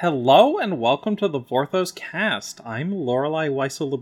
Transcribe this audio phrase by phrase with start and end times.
[0.00, 2.60] Hello and welcome to the Vorthos cast.
[2.64, 4.00] I'm Lorelei Weissel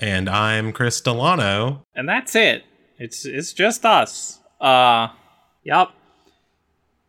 [0.00, 1.84] And I'm Chris Delano.
[1.94, 2.64] And that's it.
[2.98, 4.38] It's it's just us.
[4.58, 5.08] Uh
[5.64, 5.88] yep.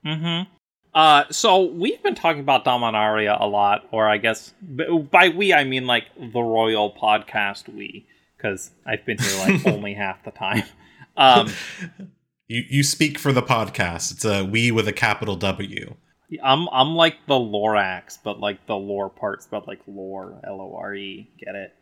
[0.06, 0.52] Mm-hmm.
[0.94, 5.64] Uh so we've been talking about Dominaria a lot, or I guess by we I
[5.64, 10.64] mean like the Royal Podcast we, because I've been here like only half the time.
[11.16, 11.48] Um
[12.50, 14.12] You you speak for the podcast.
[14.12, 15.96] It's a we with a capital W.
[16.44, 20.76] I'm I'm like the Lorax, but like the lore parts, but like lore, L O
[20.78, 21.30] R E.
[21.38, 21.74] Get it?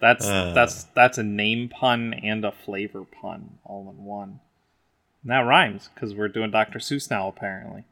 [0.00, 0.52] That's uh.
[0.54, 4.40] that's that's a name pun and a flavor pun all in one.
[5.22, 6.78] And that rhymes because we're doing Dr.
[6.78, 7.84] Seuss now, apparently.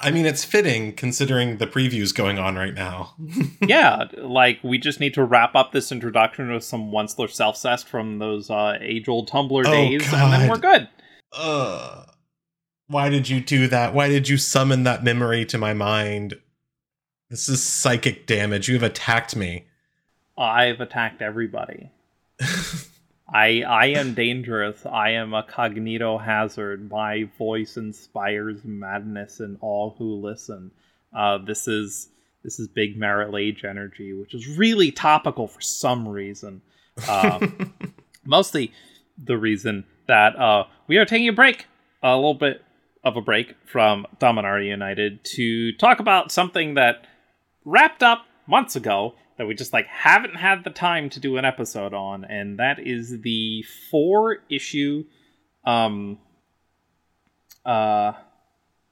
[0.00, 3.14] I mean, it's fitting considering the previews going on right now.
[3.60, 8.18] yeah, like we just need to wrap up this introduction with some Once-ler self-cest from
[8.18, 10.88] those uh, age-old Tumblr oh, days, and then we're good.
[11.32, 12.04] Uh,
[12.88, 13.94] why did you do that?
[13.94, 16.34] Why did you summon that memory to my mind?
[17.30, 18.68] This is psychic damage.
[18.68, 19.66] You have attacked me.
[20.36, 21.90] I've attacked everybody.
[23.32, 24.86] I I am dangerous.
[24.86, 26.90] I am a cognito hazard.
[26.90, 30.70] My voice inspires madness in all who listen.
[31.14, 32.08] Uh, this is
[32.42, 36.62] this is big Marit Lage energy, which is really topical for some reason.
[37.06, 37.46] Uh,
[38.24, 38.72] mostly
[39.22, 41.66] the reason that uh, we are taking a break,
[42.02, 42.62] a little bit
[43.04, 47.06] of a break from Dominaria United to talk about something that
[47.64, 51.44] wrapped up months ago that we just like haven't had the time to do an
[51.44, 55.04] episode on, and that is the four issue
[55.64, 56.18] um
[57.64, 58.12] uh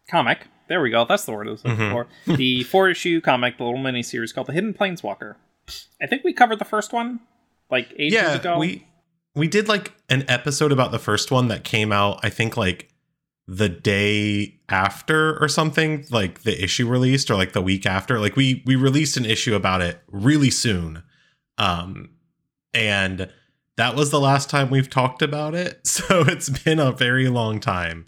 [0.08, 0.46] comic.
[0.68, 1.04] There we go.
[1.04, 1.92] That's the word I was looking mm-hmm.
[2.26, 2.36] for.
[2.36, 5.36] the four issue comic, the little mini series called The Hidden Planeswalker.
[6.00, 7.20] I think we covered the first one
[7.70, 8.58] like ages yeah, ago.
[8.58, 8.86] We
[9.34, 12.88] we did like an episode about the first one that came out, I think like
[13.48, 18.34] the day after or something like the issue released or like the week after like
[18.34, 21.02] we we released an issue about it really soon.
[21.58, 22.10] Um
[22.74, 23.30] and
[23.76, 27.60] that was the last time we've talked about it so it's been a very long
[27.60, 28.06] time.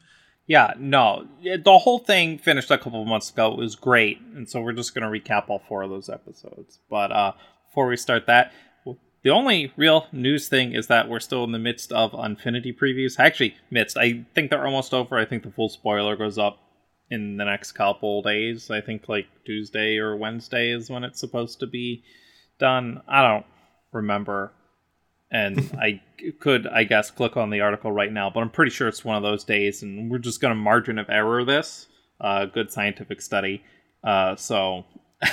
[0.49, 1.29] Yeah no.
[1.43, 3.53] The whole thing finished a couple of months ago.
[3.53, 4.21] It was great.
[4.35, 6.81] And so we're just going to recap all four of those episodes.
[6.91, 7.33] But uh
[7.69, 8.53] before we start that
[9.23, 13.19] the only real news thing is that we're still in the midst of Unfinity previews.
[13.19, 13.97] Actually, midst.
[13.97, 15.19] I think they're almost over.
[15.19, 16.59] I think the full spoiler goes up
[17.11, 18.71] in the next couple days.
[18.71, 22.05] I think like Tuesday or Wednesday is when it's supposed to be
[22.59, 23.03] done.
[23.09, 23.47] I don't
[23.93, 24.53] remember.
[25.31, 26.01] And I
[26.39, 29.17] could, I guess, click on the article right now, but I'm pretty sure it's one
[29.17, 31.87] of those days, and we're just going to margin of error this.
[32.21, 33.63] Uh, good scientific study.
[34.05, 34.85] Uh, so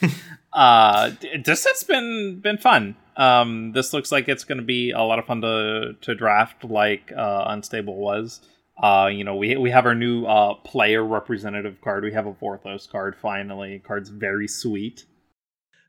[0.52, 1.10] uh,
[1.44, 2.96] this has been been fun.
[3.16, 6.64] Um, this looks like it's going to be a lot of fun to to draft,
[6.64, 8.40] like uh, Unstable was.
[8.82, 12.02] Uh, you know, we we have our new uh, player representative card.
[12.02, 13.78] We have a Vorthos card finally.
[13.80, 15.04] Card's very sweet.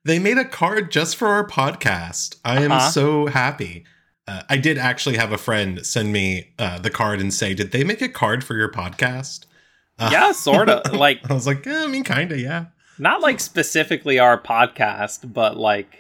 [0.04, 2.38] They made a card just for our podcast.
[2.44, 2.90] I am uh-huh.
[2.90, 3.86] so happy.
[4.28, 7.72] Uh, I did actually have a friend send me uh, the card and say, "Did
[7.72, 9.46] they make a card for your podcast?"
[9.98, 10.94] Uh, yeah, sort of.
[10.98, 12.66] like I was like, I mean, kind of, yeah.
[13.02, 15.98] Not like specifically our podcast, but like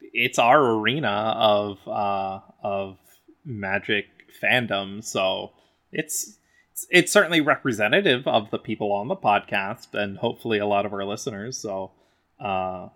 [0.00, 2.96] it's our arena of uh, of
[3.44, 4.06] magic
[4.42, 5.50] fandom, so
[5.92, 6.38] it's
[6.88, 11.04] it's certainly representative of the people on the podcast and hopefully a lot of our
[11.04, 11.58] listeners.
[11.58, 11.90] So,
[12.40, 12.88] uh,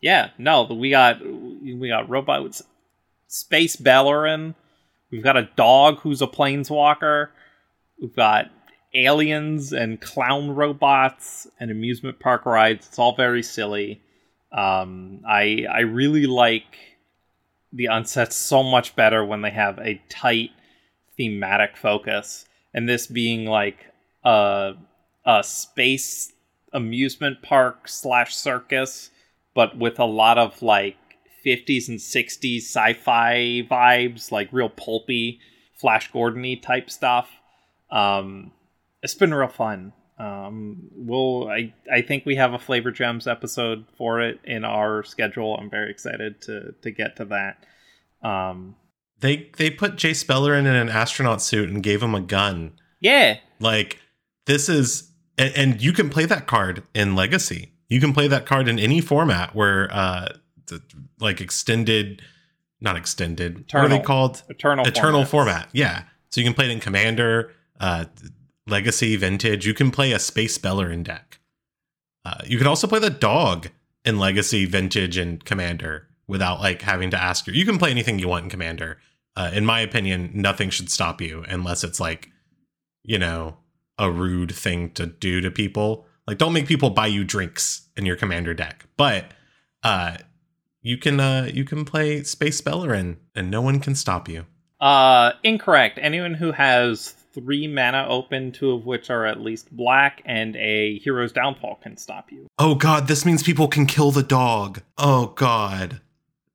[0.00, 2.62] yeah, no, we got we got robots,
[3.26, 4.54] space Beleren.
[5.10, 7.30] We've got a dog who's a planeswalker.
[8.00, 8.52] We've got
[8.94, 12.86] aliens and clown robots and amusement park rides.
[12.86, 14.00] It's all very silly.
[14.52, 16.78] Um, I I really like
[17.72, 20.50] the unsets so much better when they have a tight
[21.16, 23.86] thematic focus, and this being like
[24.24, 24.74] a
[25.24, 26.32] a space
[26.72, 29.10] amusement park slash circus,
[29.54, 30.96] but with a lot of like
[31.44, 35.40] 50s and 60s sci-fi vibes, like real pulpy,
[35.74, 37.30] Flash Gordon-y type stuff.
[37.90, 38.52] Um,
[39.02, 39.92] it's been real fun.
[40.18, 45.04] Um, we'll I I think we have a flavor gems episode for it in our
[45.04, 45.56] schedule.
[45.56, 47.64] I'm very excited to to get to that.
[48.26, 48.74] Um,
[49.20, 52.72] they they put Jace Beleren in an astronaut suit and gave him a gun.
[53.00, 54.00] Yeah, like
[54.46, 57.72] this is and, and you can play that card in Legacy.
[57.88, 60.28] You can play that card in any format where uh
[60.66, 60.82] the,
[61.20, 62.22] like extended
[62.80, 63.84] not extended eternal.
[63.84, 65.62] what are they called eternal eternal format.
[65.62, 65.68] format.
[65.72, 68.04] yeah so you can play it in commander uh
[68.68, 71.40] Legacy, Vintage, you can play a Space Beleren deck.
[72.24, 73.68] Uh, you can also play the dog
[74.04, 77.52] in Legacy, Vintage, and Commander without like having to ask you.
[77.52, 78.98] You can play anything you want in Commander.
[79.36, 82.30] Uh, in my opinion, nothing should stop you unless it's like,
[83.04, 83.56] you know,
[83.98, 86.06] a rude thing to do to people.
[86.26, 88.86] Like don't make people buy you drinks in your commander deck.
[88.96, 89.32] But
[89.82, 90.18] uh
[90.82, 94.46] you can uh you can play Space Beleren and no one can stop you.
[94.80, 95.98] Uh incorrect.
[96.00, 100.98] Anyone who has three mana open, two of which are at least black, and a
[100.98, 102.46] hero's downfall can stop you.
[102.58, 104.82] Oh god, this means people can kill the dog.
[104.96, 106.00] Oh god.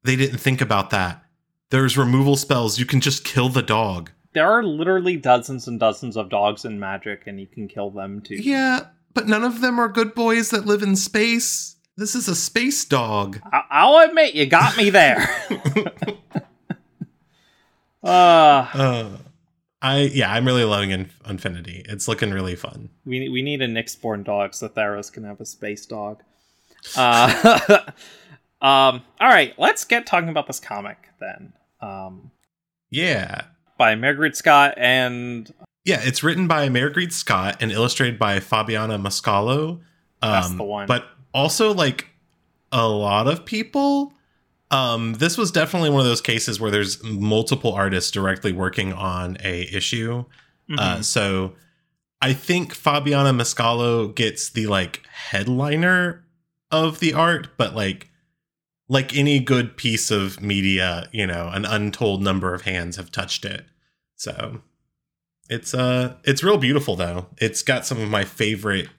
[0.04, 1.24] They didn't think about that.
[1.70, 2.78] There's removal spells.
[2.78, 4.12] You can just kill the dog.
[4.34, 8.22] There are literally dozens and dozens of dogs in Magic, and you can kill them
[8.22, 8.36] too.
[8.36, 11.76] Yeah, but none of them are good boys that live in space.
[11.96, 13.40] This is a space dog.
[13.52, 15.24] I- I'll admit, you got me there.
[18.04, 19.08] uh, Uh,
[19.84, 21.84] I yeah, I'm really loving Inf- Infinity.
[21.88, 22.90] It's looking really fun.
[23.06, 26.24] we, we need a Nyxborn dog so Theros can have a space dog.
[26.98, 27.62] Uh,
[28.62, 31.54] um, all right, let's get talking about this comic then.
[31.82, 32.32] Um,
[32.90, 33.44] Yeah.
[33.78, 35.54] by Margaret Scott and
[35.86, 39.70] Yeah, it's written by Margaret Scott and illustrated by Fabiana Mascolo.
[39.70, 39.82] Um,
[40.22, 40.88] That's the one.
[40.88, 42.08] But also, like
[42.72, 44.14] a lot of people,
[44.74, 49.38] um, this was definitely one of those cases where there's multiple artists directly working on
[49.44, 50.26] a issue.
[50.78, 51.04] Uh, Mhm.
[51.04, 51.56] so
[52.22, 56.24] I think Fabiana Mascolo gets the like headliner
[56.72, 58.10] of the art, but like
[58.90, 63.46] like any good piece of media, you know, an untold number of hands have touched
[63.46, 63.66] it.
[64.16, 64.62] So
[65.50, 67.28] it's uh it's real beautiful though.
[67.38, 68.90] It's got some of my favorite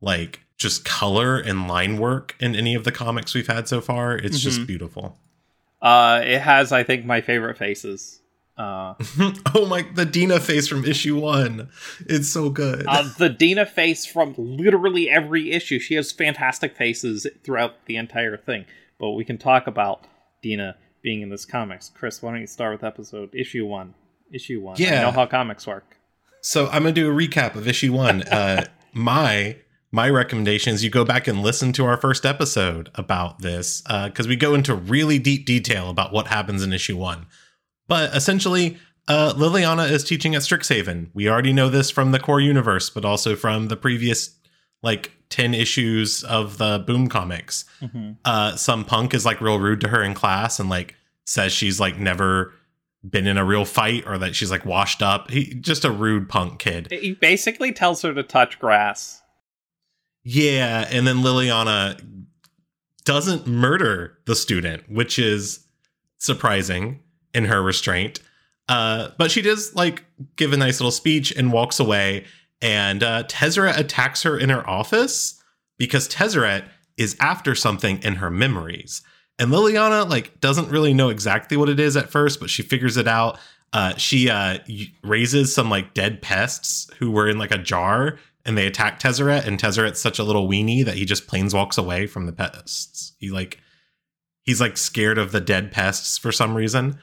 [0.00, 4.16] like just color and line work in any of the comics we've had so far.
[4.16, 4.66] It's just Mhm.
[4.66, 5.18] beautiful.
[5.82, 8.20] uh, it has, I think, my favorite faces.
[8.58, 8.92] Uh,
[9.54, 11.70] oh my the Dina face from issue 1.
[12.06, 12.84] It's so good.
[12.86, 15.78] uh, the Dina face from literally every issue.
[15.78, 18.66] She has fantastic faces throughout the entire thing.
[18.98, 20.06] But we can talk about
[20.42, 21.90] Dina being in this comics.
[21.94, 23.94] Chris, why don't you start with episode issue one?
[24.30, 24.76] Issue one.
[24.78, 25.00] Yeah.
[25.00, 25.96] I know how comics work.
[26.42, 28.22] So I'm gonna do a recap of issue one.
[28.30, 29.56] Uh, my
[29.92, 34.28] my recommendation is you go back and listen to our first episode about this because
[34.28, 37.26] we go into really deep detail about what happens in issue one.
[37.88, 38.78] But essentially,
[39.08, 41.10] uh, Liliana is teaching at Strixhaven.
[41.12, 44.36] We already know this from the core universe, but also from the previous
[44.82, 47.64] like ten issues of the Boom comics.
[47.82, 48.16] Mhm.
[48.24, 50.94] Uh, some punk is like real rude to her in class and like
[51.26, 52.52] says she's like never
[53.08, 55.30] been in a real fight or that she's like washed up.
[55.30, 56.88] He just a rude punk kid.
[56.90, 59.19] He basically tells her to touch grass.
[60.22, 62.00] Yeah, and then Liliana
[63.04, 65.66] doesn't murder the student, which is
[66.18, 67.00] surprising
[67.34, 68.20] in her restraint.
[68.68, 70.04] Uh, but she does like
[70.36, 72.24] give a nice little speech and walks away.
[72.62, 75.42] And uh, Tezzeret attacks her in her office
[75.78, 76.64] because Tezzeret
[76.96, 79.02] is after something in her memories.
[79.38, 82.96] And Liliana like doesn't really know exactly what it is at first, but she figures
[82.98, 83.38] it out.
[83.72, 84.58] Uh, she uh,
[85.02, 89.46] raises some like dead pests who were in like a jar and they attack Tezzeret,
[89.46, 93.12] and Tezzeret's such a little weenie that he just planes walks away from the pests.
[93.18, 93.58] He like
[94.42, 96.98] he's like scared of the dead pests for some reason.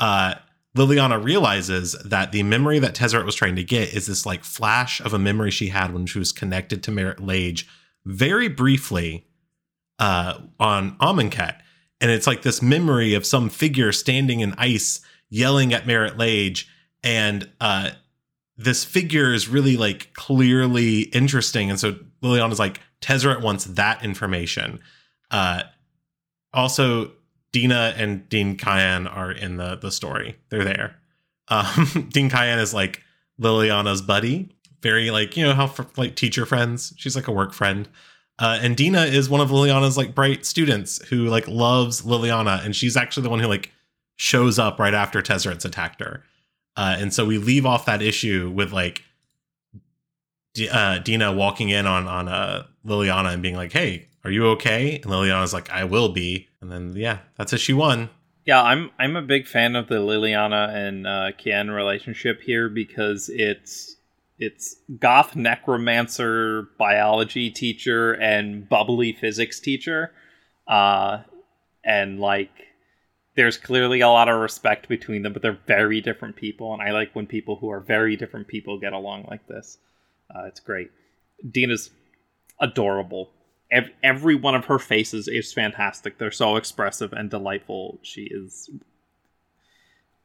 [0.00, 0.34] Uh
[0.76, 5.00] Liliana realizes that the memory that Tezzeret was trying to get is this like flash
[5.00, 7.66] of a memory she had when she was connected to Marit Lage
[8.04, 9.26] very briefly
[9.98, 11.60] uh on Amonkhet.
[12.00, 15.00] And it's like this memory of some figure standing in ice
[15.30, 16.68] yelling at Marit Lage
[17.02, 17.90] and uh
[18.58, 21.70] this figure is really like clearly interesting.
[21.70, 24.80] And so Liliana is like, Tezzeret wants that information.
[25.30, 25.62] Uh,
[26.52, 27.12] also,
[27.52, 30.36] Dina and Dean Kianne are in the, the story.
[30.50, 30.96] They're there.
[31.46, 33.02] Um, Dean Kianne is like
[33.40, 34.50] Liliana's buddy,
[34.82, 36.92] very like, you know, how fr- like teacher friends.
[36.96, 37.88] She's like a work friend.
[38.40, 42.64] Uh, and Dina is one of Liliana's like bright students who like loves Liliana.
[42.64, 43.72] And she's actually the one who like
[44.16, 46.24] shows up right after Tezzeret's attacked her.
[46.78, 49.02] Uh, and so we leave off that issue with like
[50.54, 54.46] D- uh, Dina walking in on on uh, Liliana and being like, "Hey, are you
[54.50, 58.10] okay?" And Liliana's like, "I will be." And then yeah, that's issue one.
[58.44, 63.28] Yeah, I'm I'm a big fan of the Liliana and uh, Kianne relationship here because
[63.28, 63.96] it's
[64.38, 70.12] it's goth necromancer biology teacher and bubbly physics teacher,
[70.68, 71.22] uh,
[71.84, 72.67] and like
[73.38, 76.90] there's clearly a lot of respect between them, but they're very different people, and I
[76.90, 79.78] like when people who are very different people get along like this.
[80.28, 80.90] Uh, it's great.
[81.48, 81.90] Dina's
[82.58, 83.30] adorable.
[83.70, 86.18] Ev- every one of her faces is fantastic.
[86.18, 88.00] They're so expressive and delightful.
[88.02, 88.70] She is.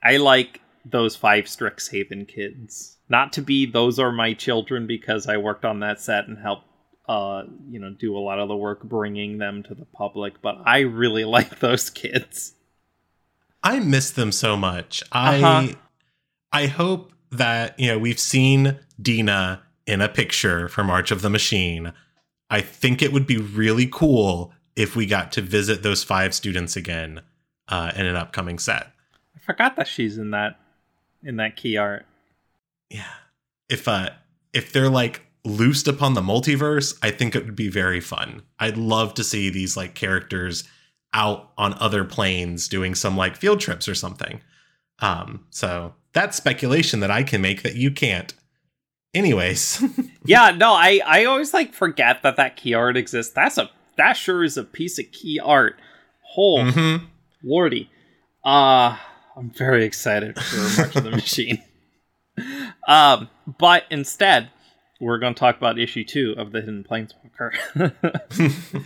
[0.01, 2.97] I like those five Strixhaven kids.
[3.09, 6.65] Not to be those are my children because I worked on that set and helped,
[7.07, 10.41] uh, you know, do a lot of the work bringing them to the public.
[10.41, 12.55] But I really like those kids.
[13.63, 15.03] I miss them so much.
[15.11, 15.73] I Uh-huh.
[16.51, 21.29] I hope that you know we've seen Dina in a picture for March of the
[21.29, 21.93] Machine.
[22.49, 26.75] I think it would be really cool if we got to visit those five students
[26.75, 27.21] again
[27.67, 28.91] uh, in an upcoming set.
[29.35, 30.59] I forgot that she's in that
[31.23, 32.05] in that key art.
[32.89, 33.13] Yeah.
[33.69, 34.09] If uh
[34.53, 38.43] if they're like loosed upon the multiverse, I think it would be very fun.
[38.59, 40.63] I'd love to see these like characters
[41.13, 44.41] out on other planes doing some like field trips or something.
[44.99, 48.33] Um, so that's speculation that I can make that you can't.
[49.13, 49.83] Anyways,
[50.25, 53.33] yeah, no, I I always like forget that that key art exists.
[53.33, 55.79] That's a that sure is a piece of key art.
[56.21, 57.05] Whole mm-hmm.
[57.43, 57.91] lordy,
[58.43, 58.97] uh
[59.35, 61.61] I'm very excited for March of the Machine.
[62.87, 63.29] Um,
[63.59, 64.49] but instead,
[64.99, 67.93] we're going to talk about issue two of the Hidden Planeswalker.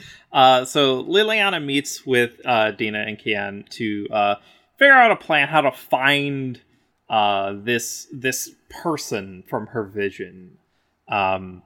[0.32, 4.36] uh, so Liliana meets with uh, Dina and Kianne to uh,
[4.78, 6.62] figure out a plan how to find
[7.10, 10.58] uh, this this person from her vision.
[11.08, 11.64] Um,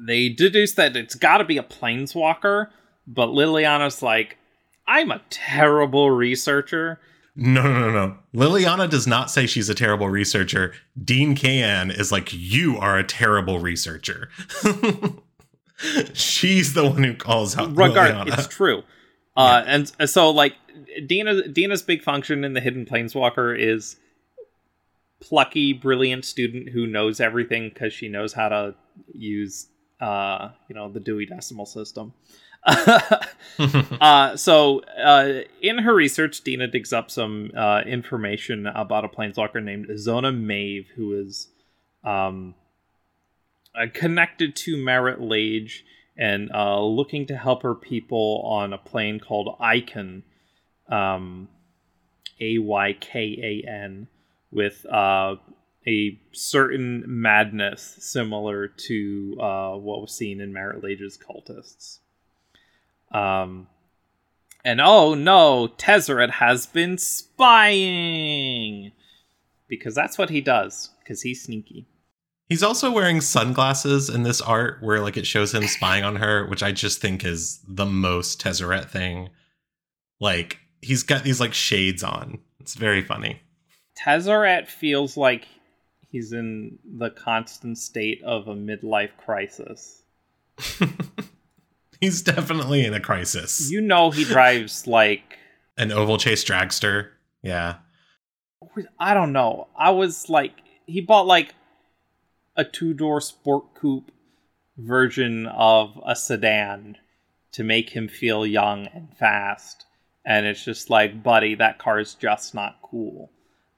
[0.00, 2.68] they deduce that it's got to be a planeswalker,
[3.06, 4.38] but Liliana's like,
[4.86, 6.98] I'm a terrible researcher.
[7.34, 8.16] No, no, no, no.
[8.34, 10.72] Liliana does not say she's a terrible researcher.
[11.02, 14.28] Dean Kianne is like, you are a terrible researcher.
[16.14, 18.38] she's the one who calls out Regard, Liliana.
[18.38, 18.82] It's true.
[19.34, 19.74] Uh, yeah.
[19.98, 20.56] and so like
[21.06, 23.96] Dina Dina's big function in the Hidden Planeswalker is
[25.20, 28.74] plucky, brilliant student who knows everything because she knows how to
[29.14, 29.68] use
[30.02, 32.12] uh, you know, the Dewey Decimal System.
[32.66, 39.62] uh, so, uh, in her research, Dina digs up some uh, information about a planeswalker
[39.62, 41.48] named Zona Mave, who is
[42.04, 42.54] um,
[43.74, 45.84] uh, connected to Marit Lage
[46.16, 50.22] and uh, looking to help her people on a plane called Aykan,
[50.88, 51.48] um,
[52.40, 54.08] A Y K A N,
[54.50, 55.36] with uh,
[55.86, 61.98] a certain madness similar to what was seen in Marit Lage's cultists.
[63.10, 63.66] Um,
[64.64, 68.92] and oh no, Tezzeret has been spying!
[69.66, 71.86] Because that's what he does, because he's sneaky.
[72.52, 76.46] He's also wearing sunglasses in this art where like it shows him spying on her,
[76.48, 79.30] which I just think is the most Tezzeret thing.
[80.20, 82.40] Like he's got these like shades on.
[82.60, 83.40] It's very funny.
[83.98, 85.48] Tezzeret feels like
[86.10, 90.02] he's in the constant state of a midlife crisis.
[92.02, 93.70] He's definitely in a crisis.
[93.70, 95.38] You know he drives like
[95.78, 97.12] an oval chase dragster.
[97.40, 97.76] Yeah.
[98.98, 99.68] I don't know.
[99.74, 100.52] I was like
[100.84, 101.54] he bought like
[102.56, 104.10] a two-door sport coupe
[104.76, 106.96] version of a sedan
[107.52, 109.86] to make him feel young and fast.
[110.24, 113.30] And it's just like, buddy, that car is just not cool.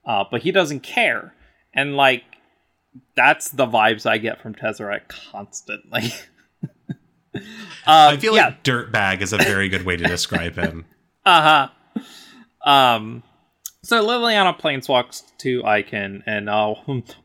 [0.05, 1.33] Uh, but he doesn't care.
[1.73, 2.23] And like
[3.15, 6.13] that's the vibes I get from Tezzeret constantly.
[7.87, 8.45] Um, I feel yeah.
[8.45, 10.85] like dirtbag is a very good way to describe him.
[11.25, 11.69] uh
[12.65, 12.71] huh.
[12.71, 13.23] Um,
[13.85, 16.73] so Liliana planeswalks to Aykan, and uh,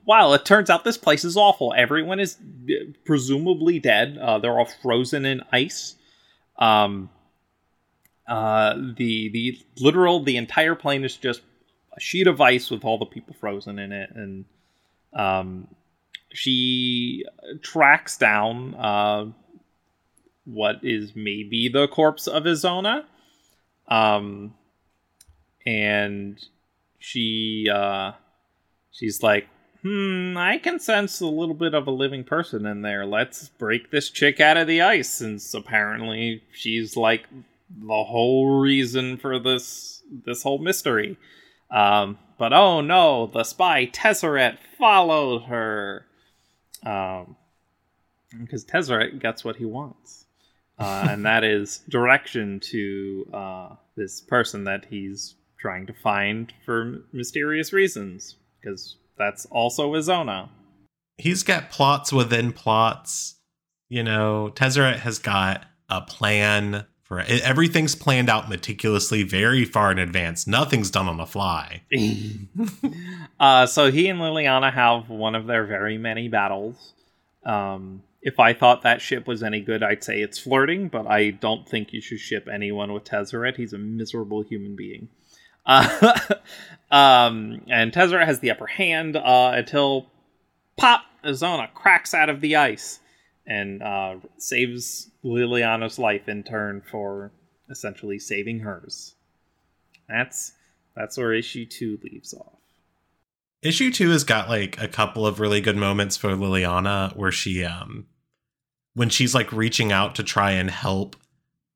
[0.04, 1.72] wow, it turns out this place is awful.
[1.74, 2.36] Everyone is
[2.68, 4.18] uh, presumably dead.
[4.18, 5.94] Uh, they're all frozen in ice.
[6.58, 7.08] Um,
[8.28, 11.40] uh, the the literal the entire plane is just
[11.96, 14.44] a sheet of ice with all the people frozen in it, and
[15.14, 15.66] um,
[16.30, 17.24] she
[17.62, 19.24] tracks down uh,
[20.44, 23.04] what is maybe the corpse of Izona.
[23.88, 24.52] Um,
[25.66, 26.42] and
[26.98, 28.12] she uh,
[28.90, 29.48] she's like,
[29.82, 33.06] hmm, I can sense a little bit of a living person in there.
[33.06, 39.16] Let's break this chick out of the ice, since apparently she's like the whole reason
[39.16, 41.16] for this this whole mystery.
[41.70, 46.06] Um, but oh no, the spy Tezzeret followed her.
[46.84, 47.36] Um,
[48.38, 50.24] because Tezzeret gets what he wants
[50.80, 57.02] uh, and that is direction to uh, this person that he's trying to find for
[57.12, 60.48] mysterious reasons, because that's also Izona.
[61.18, 63.36] He's got plots within plots.
[63.88, 67.20] You know, Tezzeret has got a plan for.
[67.20, 70.46] Everything's planned out meticulously, very far in advance.
[70.46, 71.82] Nothing's done on the fly.
[73.40, 76.94] uh, so he and Liliana have one of their very many battles.
[77.44, 81.30] Um, if I thought that ship was any good, I'd say it's flirting, but I
[81.30, 83.56] don't think you should ship anyone with Tezzeret.
[83.56, 85.08] He's a miserable human being.
[85.66, 86.12] Uh,
[86.90, 90.06] um, and Tezzeret has the upper hand uh, until
[90.76, 93.00] pop, Izona cracks out of the ice
[93.46, 97.32] and uh, saves Liliana's life in turn for
[97.68, 99.14] essentially saving hers.
[100.08, 100.52] That's
[100.96, 102.58] that's where issue two leaves off.
[103.62, 107.64] Issue two has got like a couple of really good moments for Liliana where she
[107.64, 108.06] um
[108.94, 111.16] when she's like reaching out to try and help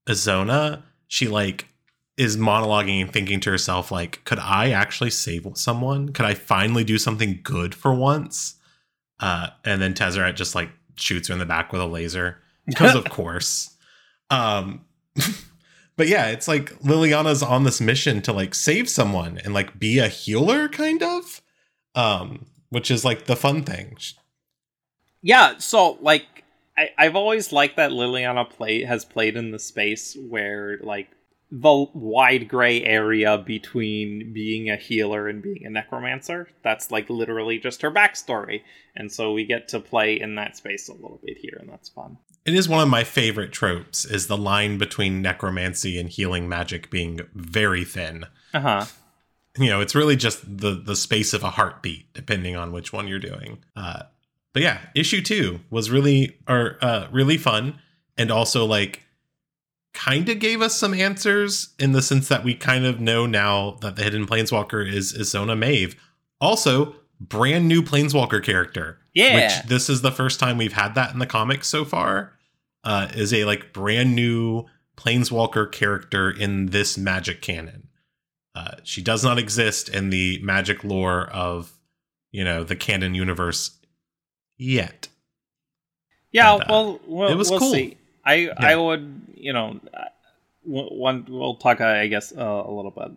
[0.09, 1.69] Azona, she like
[2.17, 6.13] is monologuing and thinking to herself like could I actually save someone?
[6.13, 8.55] Could I finally do something good for once?
[9.21, 12.95] Uh and then Tezzeret just like shoots her in the back with a laser because
[12.95, 13.77] of course.
[14.31, 14.85] Um
[15.97, 19.99] but yeah, it's like Liliana's on this mission to like save someone and like be
[19.99, 21.43] a healer kind of
[21.95, 23.97] um which is like the fun thing.
[25.23, 26.27] Yeah, so like
[26.77, 31.09] I, I've always liked that Liliana play has played in the space where like
[31.57, 36.49] the wide gray area between being a healer and being a necromancer.
[36.65, 38.63] That's like literally just her backstory.
[38.97, 41.89] And so we get to play in that space a little bit here, and that's
[41.89, 42.19] fun.
[42.45, 46.91] It is one of my favorite tropes is the line between necromancy and healing magic
[46.91, 48.27] being very thin.
[48.53, 48.87] Uh-huh.
[49.57, 53.07] You know, it's really just the the space of a heartbeat, depending on which one
[53.07, 53.59] you're doing.
[53.77, 54.03] Uh,
[54.53, 57.79] but yeah, issue two was really or uh, really fun,
[58.19, 59.04] and also like
[59.95, 63.79] kind of gave us some answers in the sense that we kind of know now
[63.81, 65.97] that the hidden planeswalker is Azona Maeve.
[66.41, 68.99] Also, brand new planeswalker character.
[69.15, 69.35] Yeah.
[69.35, 72.33] Which this is the first time we've had that in the comics so far.
[72.83, 74.67] Uh, is a like brand new
[74.99, 77.89] planeswalker character in this magic canon.
[78.55, 81.79] Uh, she does not exist in the magic lore of
[82.31, 83.79] you know the canon universe
[84.59, 85.09] yet.
[86.31, 87.73] Yeah, and, uh, well, well, it was we'll cool.
[87.73, 87.97] See.
[88.25, 88.55] I yeah.
[88.59, 89.79] I would you know
[90.65, 93.13] one we'll talk I guess uh, a little bit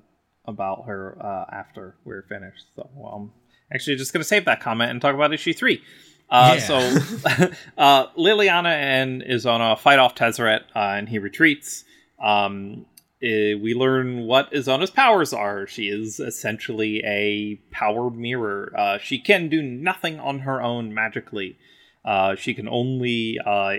[0.45, 2.65] about her uh, after we're finished.
[2.75, 3.31] So I'm
[3.73, 5.81] actually just gonna save that comment and talk about issue three.
[6.29, 6.63] Uh, yeah.
[6.65, 6.77] So
[7.77, 11.85] uh, Liliana and Azona fight off Tezzeret, uh, and he retreats.
[12.21, 12.85] Um,
[13.21, 15.65] it, we learn what Azona's powers are.
[15.67, 18.73] She is essentially a power mirror.
[18.77, 21.57] Uh, she can do nothing on her own magically.
[22.03, 23.73] Uh, she can only uh,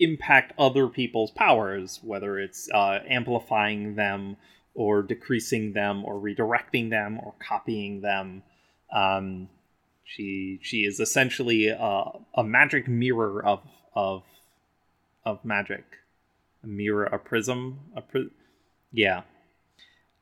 [0.00, 4.36] impact other people's powers, whether it's uh, amplifying them
[4.74, 8.42] or decreasing them or redirecting them or copying them.
[8.92, 9.48] Um,
[10.04, 13.60] she she is essentially a, a magic mirror of
[13.94, 14.22] of
[15.24, 15.84] of magic,
[16.62, 18.30] a mirror, a prism, a pri-
[18.92, 19.22] yeah.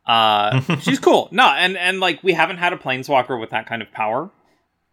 [0.04, 1.28] Uh, she's cool.
[1.30, 4.30] No, and and like we haven't had a planeswalker with that kind of power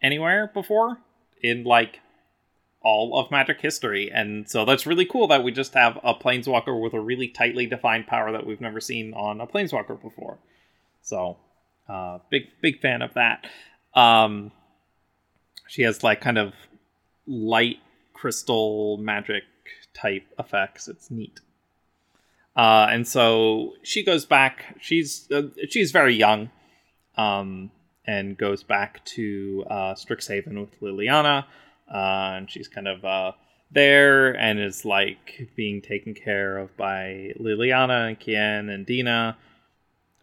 [0.02, 0.98] anywhere before
[1.41, 2.00] in like
[2.84, 6.80] all of Magic history, and so that's really cool that we just have a planeswalker
[6.80, 10.38] with a really tightly defined power that we've never seen on a planeswalker before.
[11.02, 11.38] So,
[11.88, 13.46] uh, big big fan of that.
[13.93, 14.52] Um,
[15.67, 16.54] she has like kind of
[17.26, 17.78] light
[18.13, 19.43] crystal magic
[19.93, 20.88] type effects.
[20.88, 21.39] It's neat.
[22.56, 24.78] Uh, and so she goes back.
[24.80, 26.52] She's uh, she's very young,
[27.17, 27.72] um,
[28.06, 31.46] and goes back to uh, Strixhaven with Liliana,
[31.93, 33.32] uh, and she's kind of uh,
[33.71, 39.38] there and is like being taken care of by Liliana and Kianne and Dina.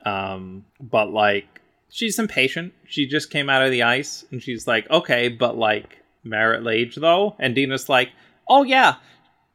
[0.05, 2.73] Um, but like she's impatient.
[2.87, 6.97] She just came out of the ice, and she's like, okay, but like Marit Lage
[6.97, 8.11] though, and Dina's like,
[8.49, 8.97] oh yeah,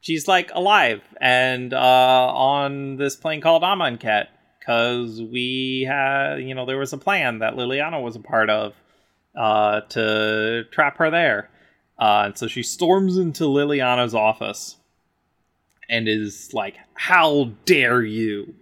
[0.06, 4.28] she's like alive and uh, on this plane called Amonkhet
[4.60, 8.74] because we had, you know, there was a plan that Liliana was a part of
[9.36, 11.50] uh, to trap her there.
[11.98, 14.78] Uh, and so she storms into Liliana's office
[15.90, 18.56] and is like, How dare you?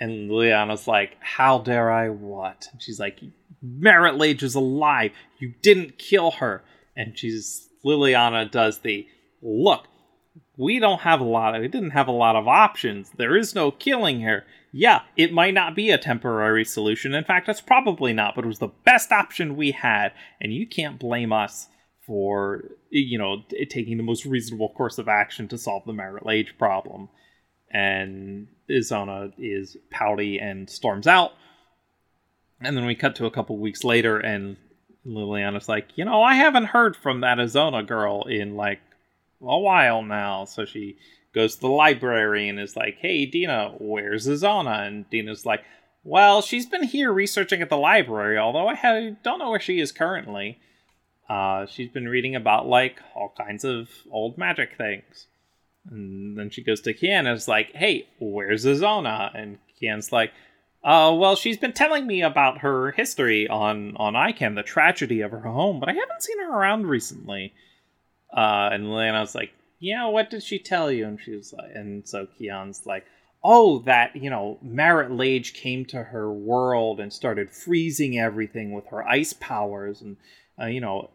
[0.00, 2.68] And Liliana's like, How dare I what?
[2.72, 3.20] And she's like,
[3.62, 5.12] Marit Lage is alive.
[5.38, 6.62] You didn't kill her.
[6.96, 9.06] And she's Liliana does the
[9.42, 9.86] look,
[10.56, 13.10] we don't have a lot of we didn't have a lot of options.
[13.16, 14.44] There is no killing her.
[14.72, 17.14] Yeah, it might not be a temporary solution.
[17.14, 20.66] In fact, it's probably not, but it was the best option we had, and you
[20.66, 21.68] can't blame us
[22.06, 26.56] for you know taking the most reasonable course of action to solve the Marit Lage
[26.58, 27.08] problem.
[27.70, 31.32] And Azona is pouty and storms out.
[32.60, 34.56] And then we cut to a couple weeks later, and
[35.04, 38.80] Liliana's like, you know, I haven't heard from that Azona girl in like
[39.42, 40.44] a while now.
[40.44, 40.96] So she
[41.34, 45.64] goes to the library and is like, "Hey, Dina, where's Azona?" And Dina's like,
[46.04, 49.92] "Well, she's been here researching at the library, although I don't know where she is
[49.92, 50.58] currently.
[51.28, 55.26] Uh, she's been reading about like all kinds of old magic things."
[55.90, 60.32] And then she goes to Kianne and is like, "Hey, where's Azona?" And Kianne's like,
[60.84, 65.30] uh, well, she's been telling me about her history on on Aykan, the tragedy of
[65.30, 67.54] her home, but I haven't seen her around recently.
[68.36, 71.06] Uh, and Liliana's like, yeah, what did she tell you?
[71.06, 73.06] And she was like, and so Kianne's like,
[73.42, 78.86] oh, that, you know, Marit Lage came to her world and started freezing everything with
[78.88, 80.02] her ice powers.
[80.02, 80.16] And,
[80.60, 81.10] uh, you know,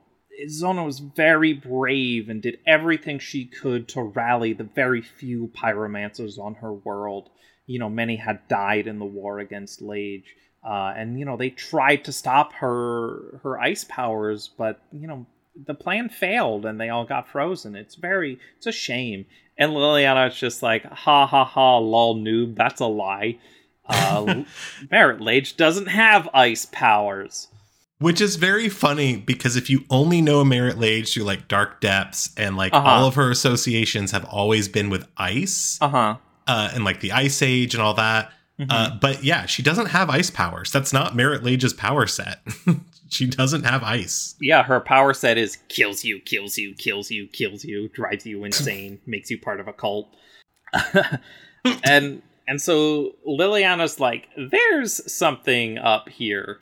[0.48, 6.38] Zona was very brave and did everything she could to rally the very few pyromancers
[6.38, 7.30] on her world.
[7.66, 10.36] You know, many had died in the war against Lage.
[10.64, 15.26] Uh, and you know they tried to stop her her ice powers, but you know
[15.66, 17.76] the plan failed and they all got frozen.
[17.76, 19.26] It's very it's a shame.
[19.58, 22.56] And Liliana's just like ha ha ha lol noob.
[22.56, 23.40] That's a lie.
[23.86, 24.44] Uh,
[24.92, 27.48] Lage doesn't have ice powers.
[28.00, 32.30] Which is very funny because if you only know Marit Lage through like Dark Depths
[32.38, 32.88] and like uh-huh.
[32.88, 36.16] all of her associations have always been with ice, uh-huh.
[36.48, 38.72] uh, and like the Ice Age and all that, Mm-hmm.
[38.72, 40.72] Uh, but yeah, she doesn't have ice powers.
[40.72, 42.42] That's not Marit Lage's power set.
[43.10, 44.36] she doesn't have ice.
[44.42, 48.44] Yeah, her power set is kills you, kills you, kills you, kills you, drives you
[48.44, 50.14] insane, makes you part of a cult.
[51.84, 56.60] and and so Liliana's like, there's something up here.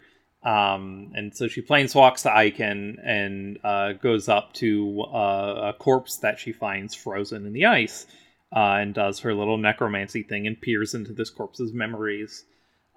[0.47, 6.17] Um, and so she planeswalks to Aykan and uh, goes up to uh, a corpse
[6.17, 8.07] that she finds frozen in the ice
[8.55, 12.45] uh, and does her little necromancy thing and peers into this corpse's memories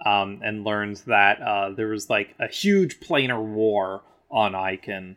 [0.07, 5.17] um, and learns that uh, there was like a huge planar war on Aykan.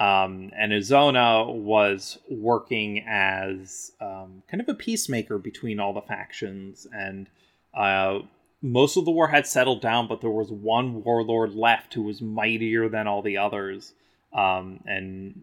[0.00, 6.86] Um, and Azona was working as um, kind of a peacemaker between all the factions.
[6.90, 7.28] And
[7.74, 8.20] uh,
[8.64, 12.22] most of the war had settled down, but there was one warlord left who was
[12.22, 13.92] mightier than all the others.
[14.32, 15.42] Um, and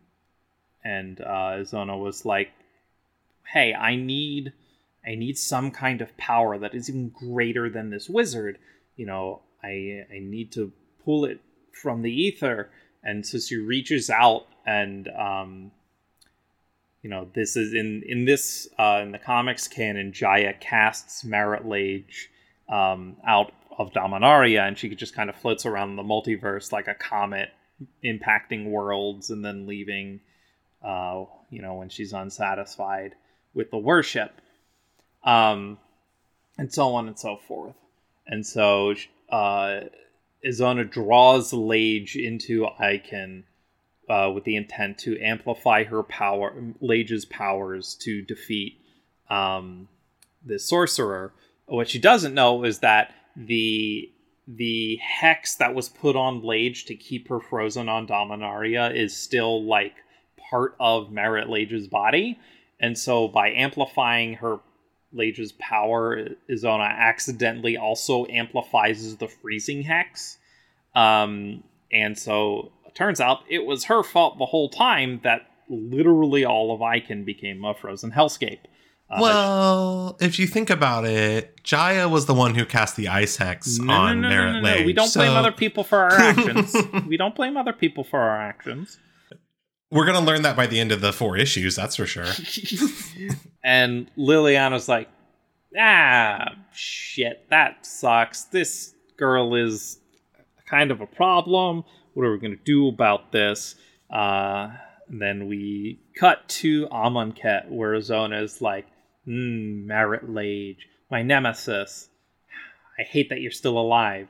[0.84, 2.49] and uh, Azona was like,
[3.45, 4.53] hey, I need
[5.05, 8.57] I need some kind of power that is even greater than this wizard.
[8.95, 10.73] You know, I I need to
[11.05, 11.41] pull it
[11.79, 12.71] from the ether.
[13.03, 15.71] And so she reaches out and um
[17.03, 21.67] you know, this is in in this uh in the comics canon, Jaya casts Marit
[21.67, 22.31] Lage
[22.71, 26.95] um out of Dominaria and she just kind of floats around the multiverse like a
[26.95, 27.49] comet
[28.03, 30.19] impacting worlds and then leaving
[30.84, 33.15] uh you know when she's unsatisfied
[33.53, 34.31] with the worship,
[35.23, 35.77] um,
[36.57, 37.75] and so on and so forth.
[38.27, 38.95] And so
[39.29, 39.81] uh,
[40.45, 43.43] Izona draws Lage into Aykan
[44.10, 48.79] uh, with the intent to amplify her power, Lage's powers to defeat
[49.29, 49.88] um,
[50.45, 51.34] the sorcerer.
[51.71, 54.12] What she doesn't know is that the
[54.45, 59.63] the hex that was put on Lage to keep her frozen on Dominaria is still
[59.63, 59.93] like
[60.49, 62.38] part of Marit Lage's body.
[62.81, 64.60] And so by amplifying her
[65.13, 70.39] Lage's power, Izona accidentally also amplifies the freezing hex.
[70.93, 76.43] Um, and so it turns out it was her fault the whole time that literally
[76.43, 78.60] all of Aykan became a frozen hellscape.
[79.12, 83.36] Uh, well, if you think about it, Jaya was the one who cast the ice
[83.36, 84.86] hex no, on no, no, Marit Lage.
[84.86, 85.19] We don't so...
[85.19, 86.74] blame other people for our actions.
[87.08, 88.97] we don't blame other people for our actions.
[89.89, 92.24] We're gonna learn that by the end of the four issues, that's for sure.
[93.65, 95.10] and Liliana's like,
[95.78, 98.45] ah, shit, that sucks.
[98.45, 100.00] This girl is
[100.65, 101.84] kind of a problem.
[102.13, 103.76] What are we gonna do about this?
[104.10, 104.69] Uh,
[105.10, 108.88] and then we cut to Amonkhet, where Zona is like,
[109.25, 112.10] hmm, Marit Lage, my nemesis.
[112.97, 114.27] I hate that you're still alive.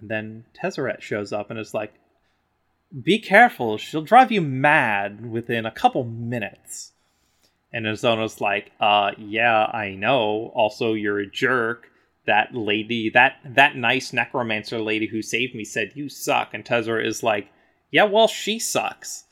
[0.00, 1.94] And then Tezzeret shows up and is like,
[3.02, 6.92] be careful, she'll drive you mad within a couple minutes.
[7.72, 10.52] And Azona's like, uh, yeah, I know.
[10.54, 11.88] Also, you're a jerk.
[12.26, 16.54] That lady, that that nice necromancer lady who saved me said you suck.
[16.54, 17.48] And Tezzeret is like,
[17.90, 19.24] yeah, well, she sucks.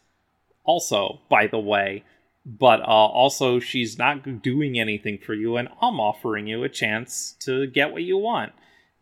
[0.64, 2.04] Also, by the way,
[2.46, 7.35] but uh, also she's not doing anything for you, and I'm offering you a chance
[7.40, 8.52] to get what you want.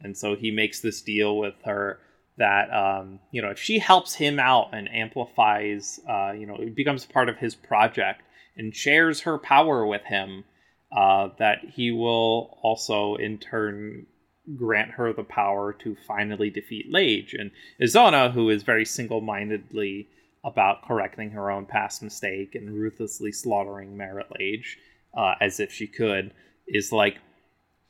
[0.01, 2.01] And so he makes this deal with her
[2.39, 6.75] that um, you know if she helps him out and amplifies uh, you know it
[6.75, 8.23] becomes part of his project
[8.57, 10.45] and shares her power with him
[10.97, 14.07] uh, that he will also in turn
[14.57, 17.51] grant her the power to finally defeat Lage and
[17.81, 20.09] Izona who is very single-mindedly
[20.45, 24.79] about correcting her own past mistake and ruthlessly slaughtering Marit Lage
[25.17, 26.33] uh, as if she could
[26.67, 27.19] is like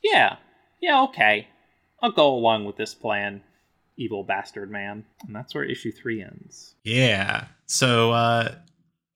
[0.03, 0.37] yeah
[0.81, 1.47] yeah okay
[2.03, 3.43] I'll go along with this plan
[3.97, 5.05] evil bastard man.
[5.27, 6.75] And that's where issue three ends.
[6.85, 7.47] Yeah.
[7.67, 8.55] So uh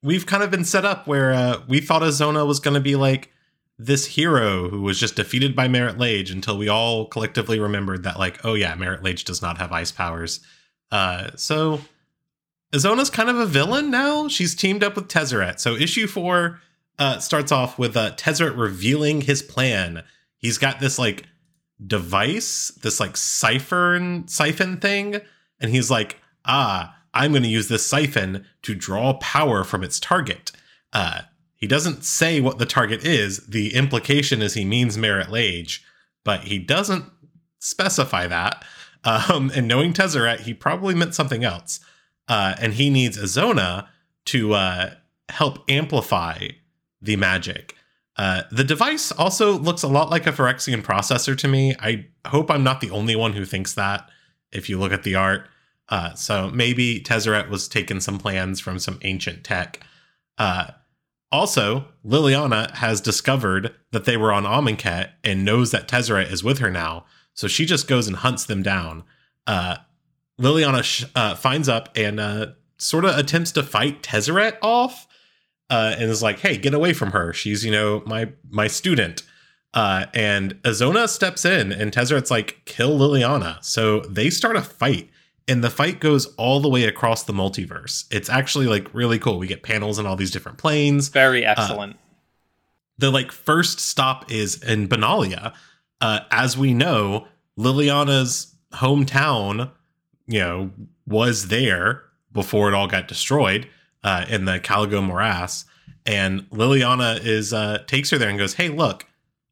[0.02, 3.32] we've kind of been set up where uh we thought Azona was gonna be like
[3.78, 8.18] this hero who was just defeated by Marit Lage until we all collectively remembered that
[8.18, 10.40] like, oh yeah, Marit Lage does not have ice powers.
[10.90, 11.80] Uh so
[12.72, 14.28] Azona's kind of a villain now.
[14.28, 15.60] She's teamed up with Tezzeret.
[15.60, 16.60] So issue four
[16.98, 20.02] uh, starts off with uh, Tezzeret revealing his plan
[20.38, 21.24] he's got this like
[21.84, 25.20] device, this like siphon siphon thing,
[25.60, 29.98] and he's like, ah, I'm going to use this siphon to draw power from its
[29.98, 30.52] target.
[30.92, 31.22] Uh,
[31.54, 33.46] he doesn't say what the target is.
[33.46, 35.84] The implication is he means Marit Lage,
[36.24, 37.06] but he doesn't
[37.58, 38.64] specify that.
[39.02, 41.80] Um, and knowing Tezzeret, he probably meant something else.
[42.28, 43.86] Uh, and he needs Azona
[44.26, 44.94] to uh,
[45.28, 46.48] help amplify
[47.00, 47.74] the magic.
[48.16, 51.74] Uh, the device also looks a lot like a Phyrexian processor to me.
[51.78, 54.08] I hope I'm not the only one who thinks that
[54.52, 55.48] if you look at the art.
[55.88, 59.80] Uh, so maybe Tezzeret was taking some plans from some ancient tech.
[60.38, 60.68] Uh,
[61.30, 66.58] also, Liliana has discovered that they were on Amonkhet and knows that Tezzeret is with
[66.58, 67.04] her now.
[67.34, 69.04] So she just goes and hunts them down.
[70.38, 72.46] Uh, Liliana sh- uh, finds up and uh,
[72.78, 75.06] sort of attempts to fight Tezzeret off,
[75.70, 77.32] uh, and is like, "Hey, get away from her!
[77.32, 79.22] She's you know my my student."
[79.74, 85.10] Uh, and Azona steps in, and Tezzeret's like, "Kill Liliana!" So they start a fight,
[85.48, 88.04] and the fight goes all the way across the multiverse.
[88.10, 89.38] It's actually like really cool.
[89.38, 91.08] We get panels in all these different planes.
[91.08, 91.96] Very excellent.
[92.98, 95.52] the like first stop is in Benalia.
[96.00, 97.26] Uh, as we know,
[97.58, 99.70] Liliana's hometown,
[100.26, 100.70] you know,
[101.06, 103.68] was there before it all got destroyed
[104.04, 105.64] uh, in the Caligo morass.
[106.04, 109.06] And Liliana is uh, takes her there and goes, "Hey, look,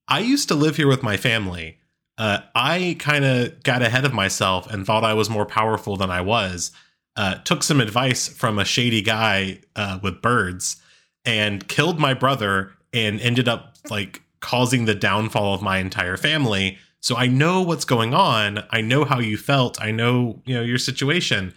[0.06, 1.78] I used to live here with my family.
[2.16, 6.10] Uh, I kind of got ahead of myself and thought I was more powerful than
[6.10, 6.70] I was.
[7.16, 10.80] Uh, took some advice from a shady guy uh, with birds
[11.24, 16.78] and killed my brother and ended up like causing the downfall of my entire family.
[17.04, 18.64] So I know what's going on.
[18.70, 19.78] I know how you felt.
[19.78, 21.52] I know you know your situation."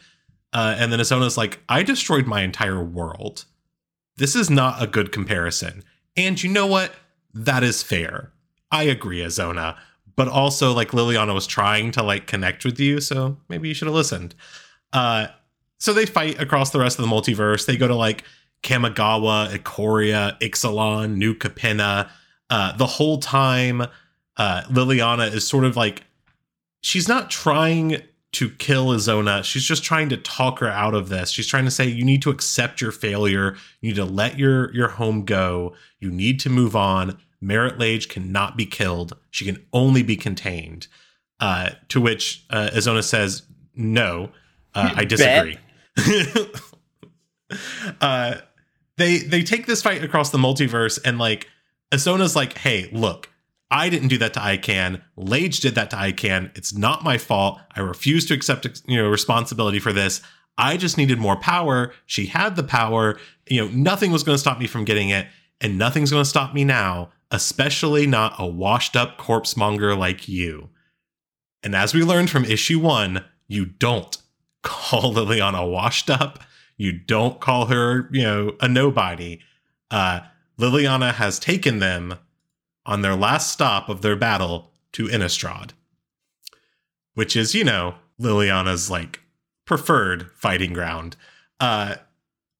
[0.51, 3.45] Uh, and then Azona's like, I destroyed my entire world.
[4.17, 5.83] This is not a good comparison.
[6.17, 6.93] And you know what?
[7.33, 8.31] That is fair.
[8.71, 9.77] I agree, Azona.
[10.17, 13.87] But also, like Liliana was trying to like connect with you, so maybe you should
[13.87, 14.35] have listened.
[14.91, 15.27] Uh,
[15.77, 17.65] so they fight across the rest of the multiverse.
[17.65, 18.23] They go to like
[18.63, 22.09] Kamigawa, Ikoria, Ixalan, New Capenna.
[22.49, 23.83] Uh, the whole time,
[24.37, 26.03] uh, Liliana is sort of like
[26.81, 28.01] she's not trying
[28.33, 29.43] to kill Azona.
[29.43, 31.31] She's just trying to talk her out of this.
[31.31, 33.55] She's trying to say you need to accept your failure.
[33.81, 35.73] You need to let your your home go.
[35.99, 37.17] You need to move on.
[37.39, 39.15] Marit Lage cannot be killed.
[39.29, 40.87] She can only be contained.
[41.39, 43.43] Uh, to which uh, Azona says,
[43.75, 44.31] "No,
[44.73, 45.59] uh, I disagree."
[48.01, 48.35] uh,
[48.97, 51.47] they they take this fight across the multiverse, and like
[51.91, 53.29] Azona's like, "Hey, look."
[53.69, 55.01] I didn't do that to Aykan.
[55.15, 56.55] Lage did that to Aykan.
[56.57, 57.59] It's not my fault.
[57.75, 60.21] I refuse to accept you know responsibility for this.
[60.57, 61.93] I just needed more power.
[62.05, 63.19] She had the power.
[63.47, 65.27] You know, nothing was going to stop me from getting it,
[65.61, 70.27] and nothing's going to stop me now, especially not a washed up corpse monger like
[70.27, 70.69] you.
[71.61, 74.17] And as we learned from issue one, you don't
[74.63, 76.39] call Liliana washed up.
[76.77, 79.39] You don't call her, you know, a nobody.
[79.89, 80.21] Uh,
[80.59, 82.15] Liliana has taken them
[82.87, 85.71] on their last stop of their battle to Innistrad,
[87.13, 89.19] which is, you know, Liliana's like
[89.65, 91.15] preferred fighting ground.
[91.59, 91.95] Uh,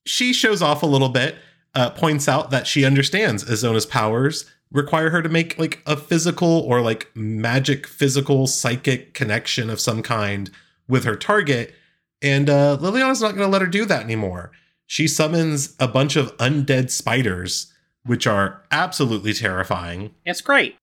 [0.06, 1.36] she shows off a little bit,
[1.74, 6.60] uh, points out that she understands Azona's powers require her to make like a physical
[6.62, 10.50] or like magic physical psychic connection of some kind
[10.88, 11.74] with her target.
[12.22, 14.52] And uh, Liliana's not going to let her do that anymore.
[14.86, 17.72] She summons a bunch of undead spiders
[18.08, 20.16] which are absolutely terrifying.
[20.26, 20.76] It's great.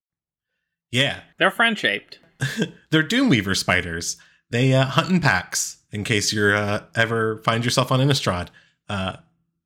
[0.91, 1.21] Yeah.
[1.39, 2.21] They're friend shaped.
[2.91, 4.17] They're Doomweaver spiders.
[4.51, 8.49] They uh, hunt in packs in case you're uh, ever find yourself on Innistrad.
[8.89, 9.17] Uh,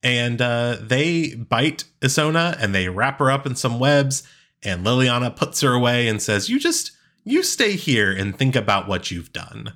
[0.03, 4.23] and uh, they bite Azona and they wrap her up in some webs.
[4.63, 6.93] And Liliana puts her away and says, You just,
[7.25, 9.73] you stay here and think about what you've done.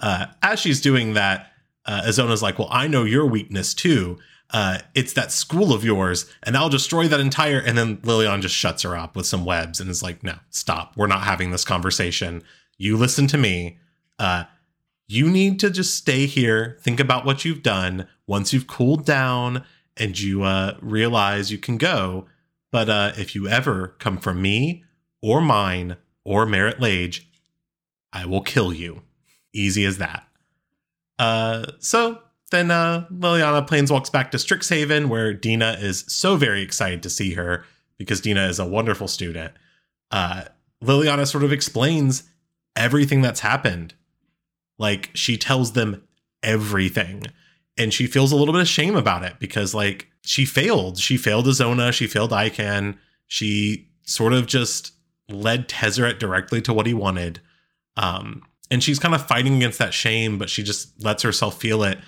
[0.00, 1.52] Uh, as she's doing that,
[1.84, 4.18] uh, Azona's like, Well, I know your weakness too
[4.50, 7.58] uh, it's that school of yours, and I'll destroy that entire.
[7.58, 10.96] And then Liliana just shuts her up with some webs and is like, no, stop.
[10.96, 12.42] We're not having this conversation.
[12.78, 13.78] You listen to me.
[14.18, 14.44] Uh,
[15.06, 18.06] you need to just stay here, think about what you've done.
[18.26, 19.64] Once you've cooled down
[19.96, 22.26] and you uh, realize you can go,
[22.70, 24.84] but uh, if you ever come from me
[25.22, 27.26] or mine or Marit Lage,
[28.12, 29.02] I will kill you.
[29.54, 30.28] Easy as that.
[31.18, 37.02] Uh, so then uh, Liliana planeswalks back to Strixhaven, where Dina is so very excited
[37.02, 37.64] to see her
[37.98, 39.52] because Dina is a wonderful student.
[40.10, 40.44] Uh,
[40.82, 42.24] Liliana sort of explains
[42.76, 43.94] everything that's happened.
[44.78, 46.02] Like she tells them
[46.42, 47.24] everything.
[47.76, 50.98] And she feels a little bit of shame about it because, like, she failed.
[50.98, 51.92] She failed Azona.
[51.92, 52.96] She failed Aykan.
[53.28, 54.92] She sort of just
[55.28, 57.40] led Tezzeret directly to what he wanted.
[57.96, 61.84] Um, and she's kind of fighting against that shame, but she just lets herself feel
[61.84, 61.98] it.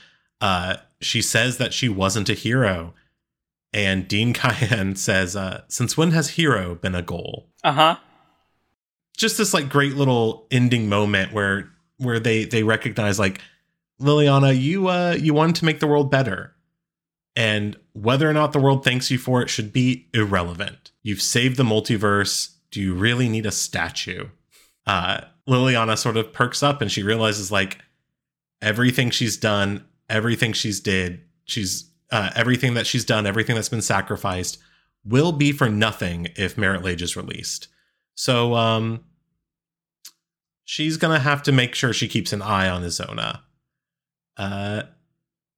[0.40, 2.94] Uh, she says that she wasn't a hero.
[3.72, 7.48] And Dean Kianne says, uh, Since when has hero been a goal?
[7.62, 7.96] Uh huh.
[9.16, 13.40] Just this like great little ending moment where where they they recognize like
[14.00, 16.54] Liliana, you uh you wanted to make the world better.
[17.36, 20.90] And whether or not the world thanks you for it should be irrelevant.
[21.02, 22.54] You've saved the multiverse.
[22.70, 24.28] Do you really need a statue?
[24.86, 27.78] Uh Liliana sort of perks up and she realizes like
[28.62, 33.82] everything she's done, everything she's did, she's uh, everything that she's done, everything that's been
[33.82, 34.58] sacrificed
[35.04, 37.68] will be for nothing if Marit Lage is released.
[38.14, 39.04] So um
[40.64, 43.40] she's gonna have to make sure she keeps an eye on Isona.
[44.36, 44.82] Uh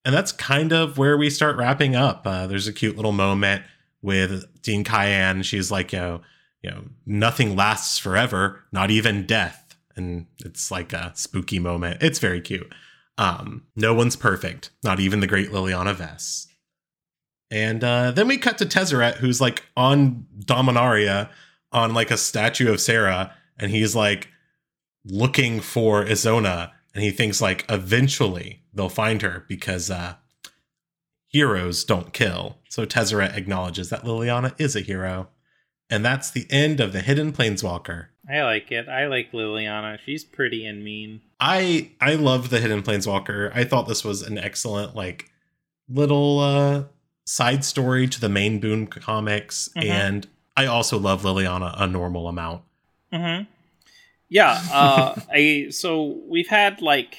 [0.05, 2.27] and that's kind of where we start wrapping up.
[2.27, 3.62] Uh, there's a cute little moment
[4.03, 5.45] with Dean Caen.
[5.45, 6.21] She's like, you know,
[6.61, 9.77] you know, nothing lasts forever, not even death.
[9.95, 12.03] And it's like a spooky moment.
[12.03, 12.73] It's very cute.
[13.23, 16.49] Um, no one's perfect, not even the great Liliana Vess.
[17.53, 21.29] And uh, then we cut to Tezzeret, who's like on Dominaria
[21.71, 24.29] on like a statue of Serra, and he's like
[25.05, 30.15] looking for Izona, and he thinks like eventually they'll find her because uh,
[31.29, 32.59] heroes don't kill.
[32.71, 35.29] So Tezzeret acknowledges that Liliana is a hero.
[35.89, 38.07] And that's the end of the Hidden Planeswalker.
[38.29, 38.89] I like it.
[38.89, 39.99] I like Liliana.
[40.05, 41.21] She's pretty and mean.
[41.45, 43.51] I I love the Hidden Planeswalker.
[43.53, 45.29] I thought this was an excellent like
[45.89, 46.85] little uh
[47.25, 49.85] side story to the main Boom comics Mhm.
[49.85, 50.27] and
[50.57, 52.63] I also love Liliana a normal amount.
[53.13, 53.45] Mm-hmm.
[54.29, 54.61] Yeah.
[54.73, 57.17] Uh, I so we've had like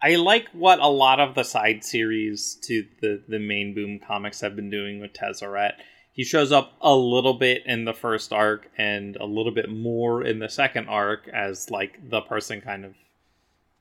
[0.00, 4.40] I like what a lot of the side series to the the main Boom comics
[4.40, 5.72] have been doing with Tezzeret.
[6.12, 10.22] He shows up a little bit in the first arc and a little bit more
[10.22, 12.94] in the second arc as like the person kind of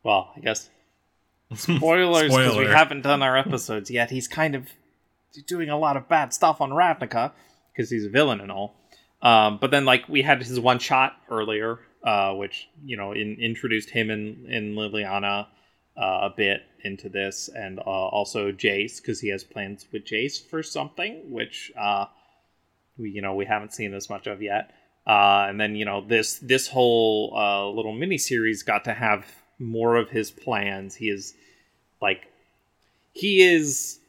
[0.04, 0.70] well, I guess
[1.56, 4.10] spoilers because we haven't done our episodes yet.
[4.10, 4.68] He's kind of
[5.48, 7.32] doing a lot of bad stuff on Ravnica
[7.72, 8.76] because he's a villain and all.
[9.22, 13.38] Um, but then like we had his one shot earlier, uh, which you know in,
[13.40, 15.48] introduced him and, and Liliana
[15.96, 20.44] uh, a bit into this, and uh, also Jace because he has plans with Jace
[20.44, 22.06] for something, which uh,
[22.98, 24.72] we you know we haven't seen as much of yet.
[25.06, 29.26] Uh, and then you know this this whole uh, little mini series got to have
[29.62, 30.96] more of his plans.
[30.96, 31.34] He is
[32.02, 32.28] like
[33.14, 34.00] he is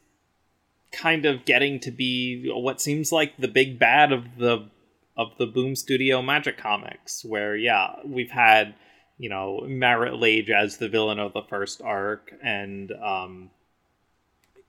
[0.93, 4.69] kind of getting to be what seems like the big bad of the
[5.17, 8.75] of the Boom Studio Magic comics, where yeah, we've had
[9.19, 13.51] you know Marit Lage as the villain of the first arc, and um,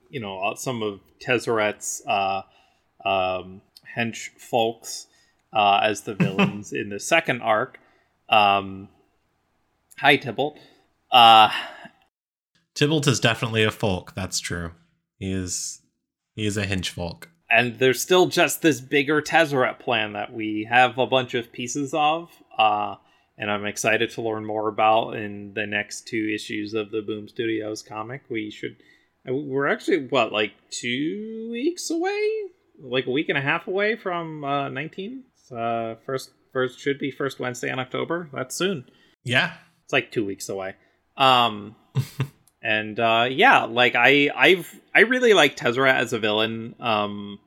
[0.09, 2.41] you know uh, some of Tezzeret's uh,
[3.05, 3.61] um,
[3.95, 5.07] hench folks
[5.53, 7.79] uh, as the villains in the second arc.
[8.29, 8.89] Um,
[9.97, 10.59] hi, Tybalt.
[11.13, 11.49] Uh,
[12.73, 14.71] Tybalt is definitely a folk, that's true.
[15.19, 15.81] He is
[16.35, 17.29] he is a hinge folk.
[17.51, 21.93] and there's still just this bigger Tezzeret plan that we have a bunch of pieces
[21.93, 22.95] of, uh,
[23.37, 27.27] and I'm excited to learn more about in the next two issues of the Boom
[27.27, 28.23] Studios comic.
[28.29, 28.77] We should,
[29.29, 32.29] uh, we're actually what like two weeks away,
[32.81, 35.23] like a week and a half away from uh, 19.
[35.55, 38.29] Uh, first, first should be first Wednesday in October.
[38.33, 38.85] That's soon.
[39.23, 39.53] Yeah.
[39.83, 40.75] It's like two weeks away.
[41.17, 41.75] Um,
[42.61, 46.75] and uh, yeah, like I, I've, I really like Tezra as a villain.
[46.79, 47.39] Um,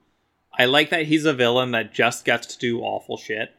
[0.59, 3.51] I like that he's a villain that just gets to do awful shit.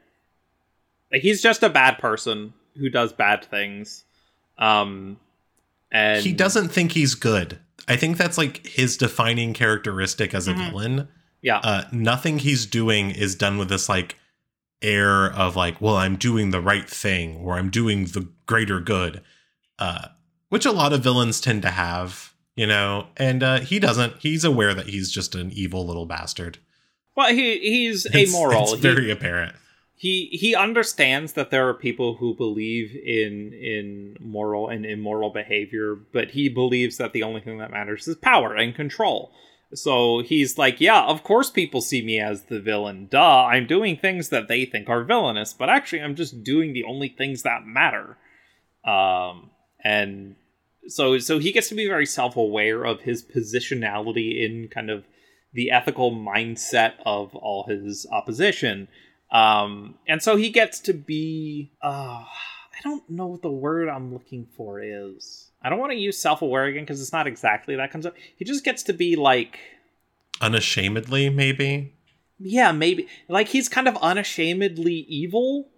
[1.12, 4.04] Like he's just a bad person who does bad things.
[4.58, 5.18] Um,
[5.92, 7.60] and he doesn't think he's good.
[7.88, 10.70] I think that's like his defining characteristic as a Mhm.
[10.70, 11.08] villain.
[11.42, 14.16] Yeah, Uh, nothing he's doing is done with this like
[14.82, 19.22] air of like, well, I'm doing the right thing or I'm doing the greater good,
[19.80, 20.08] uh,
[20.50, 23.08] which a lot of villains tend to have, you know.
[23.18, 24.14] And uh, he doesn't.
[24.20, 26.58] He's aware that he's just an evil little bastard.
[27.16, 28.64] well, he he's It's- amoral.
[28.64, 29.56] It's He- very apparent.
[29.96, 35.96] he he understands that there are people who believe in in moral and immoral behavior
[36.14, 39.32] but he believes that the only thing that matters is power and control
[39.74, 43.98] so he's like yeah of course people see me as the villain duh i'm doing
[43.98, 47.66] things that they think are villainous but actually i'm just doing the only things that
[47.66, 48.18] matter
[48.86, 49.50] um
[49.84, 50.36] and
[50.88, 55.06] so so he gets to be very self-aware of his positionality in kind of
[55.54, 58.88] the ethical mindset of all his opposition.
[59.32, 64.14] Um and so he gets to be uh i don't know what the word i'm
[64.14, 65.52] looking for is.
[65.62, 68.14] I don't want to use self-aware again because it's not exactly that comes up.
[68.38, 69.60] He just gets to be like
[70.40, 71.94] Unashamedly, maybe.
[72.40, 73.08] yeah maybe.
[73.28, 75.70] Like he's kind of unashamedly evil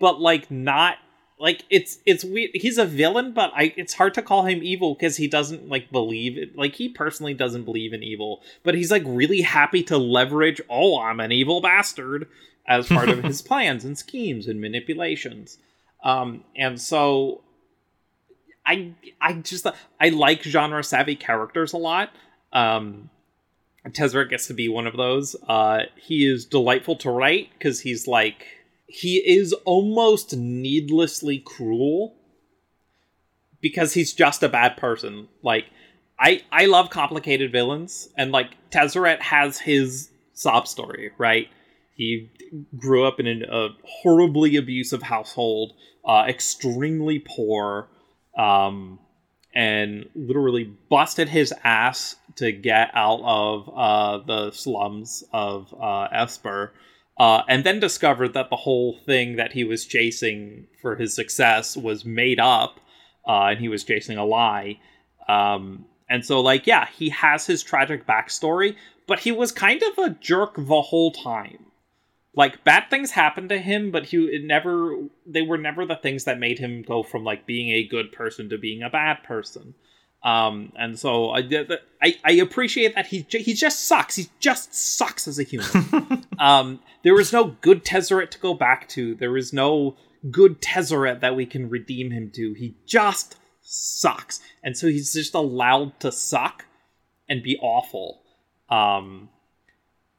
[0.00, 0.96] but like not
[1.40, 2.50] like it's it's weird.
[2.54, 5.90] He's a villain, but I it's hard to call him evil because he doesn't like
[5.90, 6.56] believe it.
[6.56, 10.60] Like he personally doesn't believe in evil, but he's like really happy to leverage.
[10.68, 12.28] Oh, I'm an evil bastard
[12.66, 15.58] as part of his plans and schemes and manipulations.
[16.04, 17.42] Um, and so
[18.66, 19.66] I I just
[20.00, 22.10] I like genre savvy characters a lot.
[22.52, 23.10] Um,
[23.86, 25.34] Tezzeret gets to be one of those.
[25.48, 28.44] Uh, he is delightful to write because he's like
[28.88, 32.16] he is almost needlessly cruel
[33.60, 35.28] because he's just a bad person.
[35.42, 35.66] Like
[36.18, 41.48] I I love complicated villains and like Tezzeret has his sob story, right?
[41.94, 42.30] He
[42.78, 45.74] grew up in an, a horribly abusive household,
[46.04, 47.88] uh, extremely poor,
[48.36, 49.00] um,
[49.54, 56.72] and literally busted his ass to get out of uh, the slums of uh, Esper
[57.18, 61.76] uh, and then discovered that the whole thing that he was chasing for his success
[61.76, 62.80] was made up,
[63.26, 64.78] uh, and he was chasing a lie.
[65.28, 69.98] Um, and so, like, yeah, he has his tragic backstory, but he was kind of
[69.98, 71.66] a jerk the whole time.
[72.34, 74.96] Like, bad things happened to him, but he never,
[75.26, 78.48] they were never the things that made him go from, like, being a good person
[78.50, 79.74] to being a bad person.
[80.22, 81.38] Um, and so I,
[82.02, 84.16] I, I appreciate that he he just sucks.
[84.16, 86.26] He just sucks as a human.
[86.38, 89.14] um, there is no good Tezzeret to go back to.
[89.14, 89.96] There is no
[90.30, 92.52] good Tezzeret that we can redeem him to.
[92.54, 96.64] He just sucks, and so he's just allowed to suck
[97.28, 98.22] and be awful.
[98.68, 99.28] Um,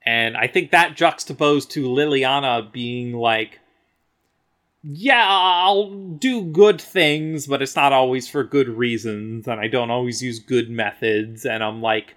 [0.06, 3.60] and I think that juxtaposed to Liliana being like
[4.82, 9.92] yeah, I'll do good things, but it's not always for good reasons, and I don't
[9.92, 12.16] always use good methods, and I'm like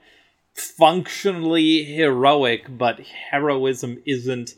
[0.55, 3.01] functionally heroic, but
[3.31, 4.55] heroism isn't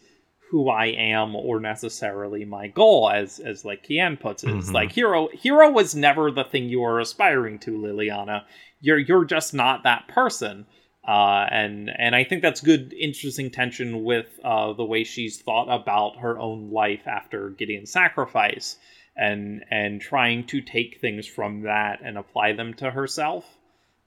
[0.51, 4.49] who I am or necessarily my goal, as as like Kianne puts it.
[4.49, 4.59] Mm-hmm.
[4.59, 8.43] It's like hero hero was never the thing you were aspiring to, Liliana.
[8.81, 10.67] You're you're just not that person.
[11.07, 15.69] Uh, and and I think that's good, interesting tension with uh, the way she's thought
[15.69, 18.79] about her own life after Gideon's sacrifice,
[19.15, 23.45] and and trying to take things from that and apply them to herself,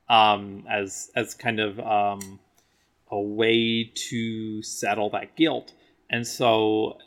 [0.10, 2.40] um, as as kind of um,
[3.12, 5.74] a way to settle that guilt.
[6.10, 6.98] And so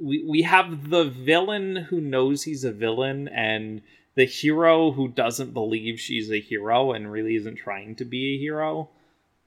[0.00, 3.82] we we have the villain who knows he's a villain and
[4.16, 8.38] the hero who doesn't believe she's a hero and really isn't trying to be a
[8.38, 8.88] hero,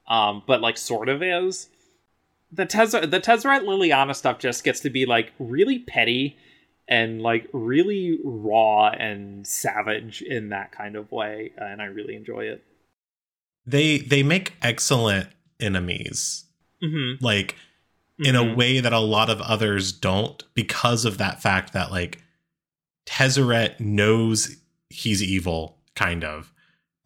[0.07, 1.69] um, but like sort of is.
[2.51, 6.37] The Tezzeret, the Tezzeret Liliana stuff just gets to be like really petty
[6.87, 12.45] and like really raw and savage in that kind of way, and I really enjoy
[12.45, 12.63] it.
[13.65, 16.45] They they make excellent enemies,
[16.83, 17.23] mm-hmm.
[17.23, 17.55] like
[18.19, 18.51] in mm-hmm.
[18.51, 22.23] a way that a lot of others don't, because of that fact that like
[23.09, 24.57] Tezzeret knows
[24.89, 26.53] he's evil, kind of.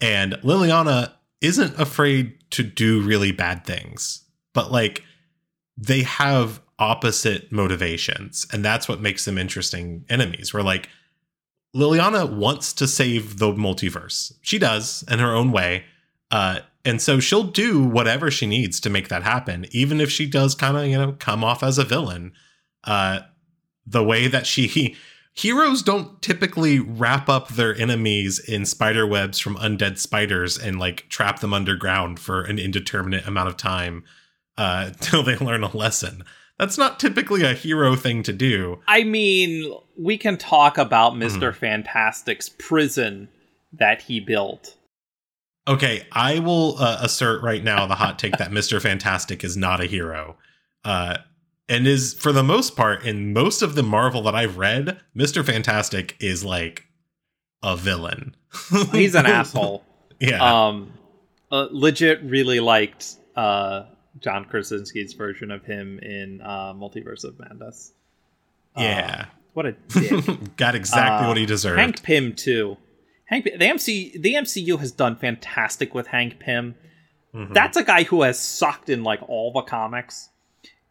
[0.02, 4.24] And Liliana isn't afraid to do really bad things,
[4.54, 5.02] but like
[5.78, 8.46] they have opposite motivations.
[8.52, 10.54] And that's what makes them interesting enemies.
[10.54, 10.90] Where like
[11.74, 14.34] Liliana wants to save the multiverse.
[14.42, 15.86] She does in her own way.
[16.30, 20.26] Uh, and so she'll do whatever she needs to make that happen, even if she
[20.26, 22.34] does kind of, you know, come off as a villain.
[22.84, 23.22] Uh,
[23.86, 24.98] the way that she
[25.34, 31.08] heroes don't typically wrap up their enemies in spider webs from undead spiders and like
[31.10, 34.04] trap them underground for an indeterminate amount of time
[34.58, 36.24] uh, till they learn a lesson.
[36.60, 38.80] That's not typically a hero thing to do.
[38.88, 41.50] I mean, we can talk about Mr.
[41.50, 41.60] Mm-hmm.
[41.60, 43.28] Fantastic's prison
[43.74, 44.78] that he built.
[45.68, 48.82] Okay, I will uh, assert right now the hot take that Mr.
[48.82, 50.36] Fantastic is not a hero.
[50.84, 51.18] Uh,
[51.70, 55.44] and is for the most part in most of the Marvel that I've read, Mister
[55.44, 56.86] Fantastic is like
[57.62, 58.36] a villain.
[58.92, 59.84] He's an asshole.
[60.20, 60.68] Yeah.
[60.68, 60.94] Um,
[61.52, 63.88] uh, legit really liked uh
[64.20, 67.92] John Krasinski's version of him in uh, Multiverse of Madness.
[68.78, 69.26] Yeah.
[69.28, 70.56] Uh, what a dick.
[70.56, 71.80] Got exactly what he uh, deserved.
[71.80, 72.78] Hank Pym too.
[73.26, 76.76] Hank the MC the MCU has done fantastic with Hank Pym.
[77.34, 77.54] Mm-hmm.
[77.54, 80.30] That's a guy who has sucked in like all the comics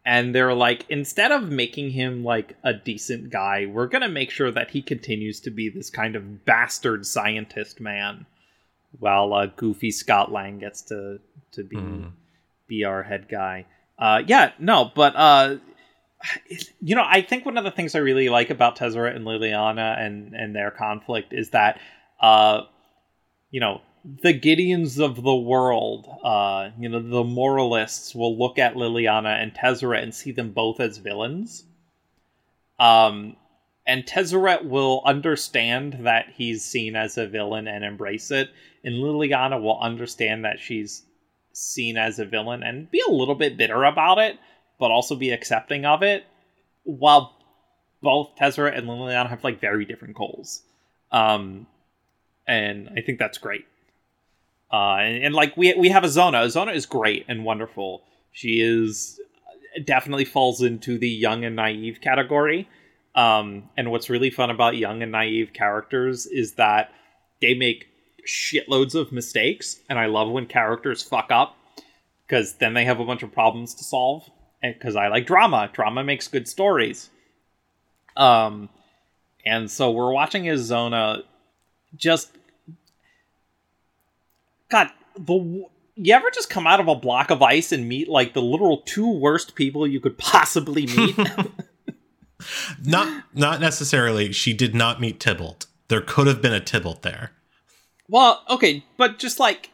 [0.05, 4.51] and they're like instead of making him like a decent guy we're gonna make sure
[4.51, 8.25] that he continues to be this kind of bastard scientist man
[8.99, 11.19] while uh, goofy scott lang gets to
[11.51, 12.11] to be mm.
[12.67, 13.65] be our head guy
[13.99, 15.55] uh yeah no but uh
[16.79, 19.99] you know i think one of the things i really like about tezzeret and liliana
[19.99, 21.79] and and their conflict is that
[22.19, 22.61] uh
[23.51, 28.75] you know the Gideons of the world, uh, you know, the moralists will look at
[28.75, 31.63] Liliana and Tezzeret and see them both as villains.
[32.79, 33.37] Um,
[33.87, 38.49] and Tezzeret will understand that he's seen as a villain and embrace it,
[38.83, 41.03] and Liliana will understand that she's
[41.53, 44.37] seen as a villain and be a little bit bitter about it,
[44.79, 46.25] but also be accepting of it.
[46.83, 47.37] While
[48.01, 50.61] both Tezzeret and Liliana have like very different goals,
[51.11, 51.67] um,
[52.45, 53.65] and I think that's great.
[54.73, 56.43] Uh, and, and like we we have Azona.
[56.45, 58.01] Azona is great and wonderful.
[58.31, 59.19] She is
[59.85, 62.67] definitely falls into the young and naive category.
[63.15, 66.91] Um, and what's really fun about young and naive characters is that
[67.41, 67.87] they make
[68.27, 71.55] shitloads of mistakes, and I love when characters fuck up
[72.25, 74.27] because then they have a bunch of problems to solve.
[74.63, 77.09] Because I like drama, drama makes good stories.
[78.15, 78.69] Um,
[79.45, 81.23] and so we're watching Azona
[81.97, 82.31] just
[84.73, 88.33] God, the you ever just come out of a block of ice and meet like
[88.33, 91.15] the literal two worst people you could possibly meet?
[92.83, 94.31] not not necessarily.
[94.31, 95.67] She did not meet Tybalt.
[95.89, 97.33] There could have been a Tybalt there.
[98.09, 99.69] Well, okay, but just like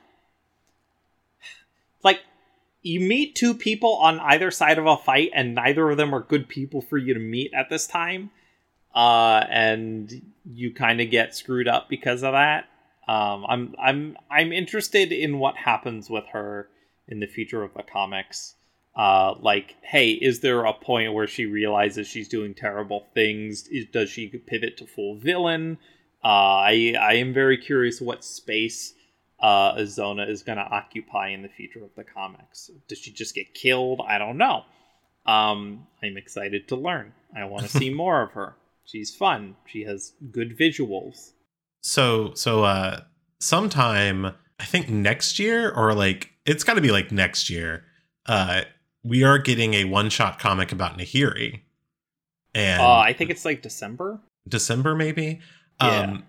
[2.03, 2.19] like
[2.81, 6.19] you meet two people on either side of a fight and neither of them are
[6.19, 8.31] good people for you to meet at this time.
[8.93, 12.65] Uh and you kind of get screwed up because of that.
[13.09, 16.69] Um I'm I'm I'm interested in what happens with her
[17.07, 18.55] in the future of the comics
[18.99, 23.65] uh, like, hey, is there a point where she realizes she's doing terrible things?
[23.69, 25.77] Is, does she pivot to full villain?
[26.21, 28.93] Uh, I I am very curious what space
[29.39, 32.69] uh, Azona is going to occupy in the future of the comics.
[32.89, 34.01] Does she just get killed?
[34.05, 34.65] I don't know.
[35.25, 37.13] Um, I'm excited to learn.
[37.33, 38.57] I want to see more of her.
[38.83, 39.55] She's fun.
[39.65, 41.31] She has good visuals.
[41.81, 43.01] So so uh,
[43.39, 47.85] sometime I think next year or like it's got to be like next year.
[48.25, 48.63] Uh,
[49.03, 51.61] we are getting a one shot comic about Nahiri.
[52.53, 54.19] And uh, I think it's like December.
[54.47, 55.39] December, maybe.
[55.81, 56.01] Yeah.
[56.01, 56.23] Um,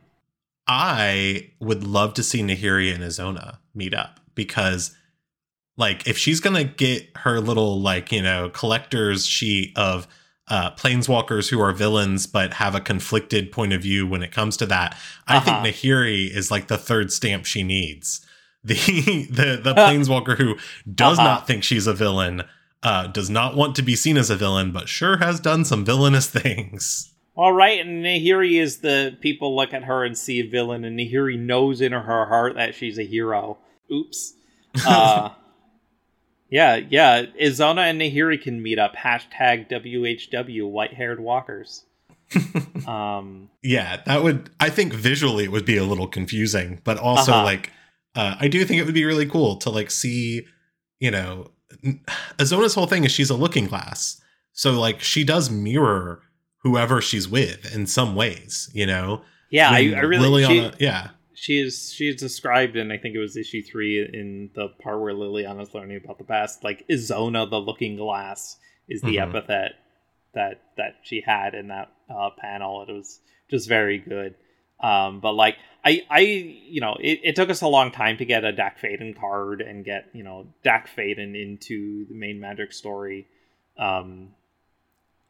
[0.66, 4.94] I would love to see Nahiri and Azona meet up because,
[5.76, 10.06] like, if she's gonna get her little like you know collector's sheet of
[10.50, 14.56] uh, planeswalkers who are villains but have a conflicted point of view when it comes
[14.58, 15.36] to that, uh-huh.
[15.36, 15.66] I think uh-huh.
[15.66, 18.26] Nahiri is like the third stamp she needs.
[18.62, 18.74] The
[19.30, 20.56] the the planeswalker who
[20.92, 21.26] does uh-huh.
[21.26, 22.42] not think she's a villain
[22.82, 25.84] uh, does not want to be seen as a villain, but sure has done some
[25.84, 27.12] villainous things.
[27.36, 30.98] All right, and Nahiri is the people look at her and see a villain, and
[30.98, 33.58] Nahiri knows in her heart that she's a hero.
[33.90, 34.34] Oops.
[34.86, 35.30] Uh,
[36.50, 37.26] yeah, yeah.
[37.40, 38.94] Azona and Nahiri can meet up.
[38.96, 41.84] Hashtag WHW, white haired walkers.
[42.86, 47.32] um, yeah, that would, I think visually it would be a little confusing, but also
[47.32, 47.44] uh-huh.
[47.44, 47.72] like,
[48.14, 50.46] uh, I do think it would be really cool to like see,
[50.98, 51.50] you know,
[52.38, 54.20] Azona's whole thing is she's a looking glass.
[54.52, 56.22] So like she does mirror
[56.58, 59.22] whoever she's with in some ways, you know?
[59.50, 61.10] Yeah, I, I, really Liliana, she, yeah.
[61.40, 65.00] She is she is described in I think it was issue three in the part
[65.00, 66.62] where Liliana's learning about the past.
[66.62, 68.58] Like Izona the looking glass
[68.90, 69.34] is the mm-hmm.
[69.34, 69.72] epithet
[70.34, 72.84] that that she had in that uh, panel.
[72.86, 74.34] It was just very good.
[74.80, 78.26] Um, but like I, I, you know, it, it took us a long time to
[78.26, 82.70] get a Dack Fayden card and get you know Dack Fayden into the main Magic
[82.74, 83.26] story,
[83.78, 84.34] um,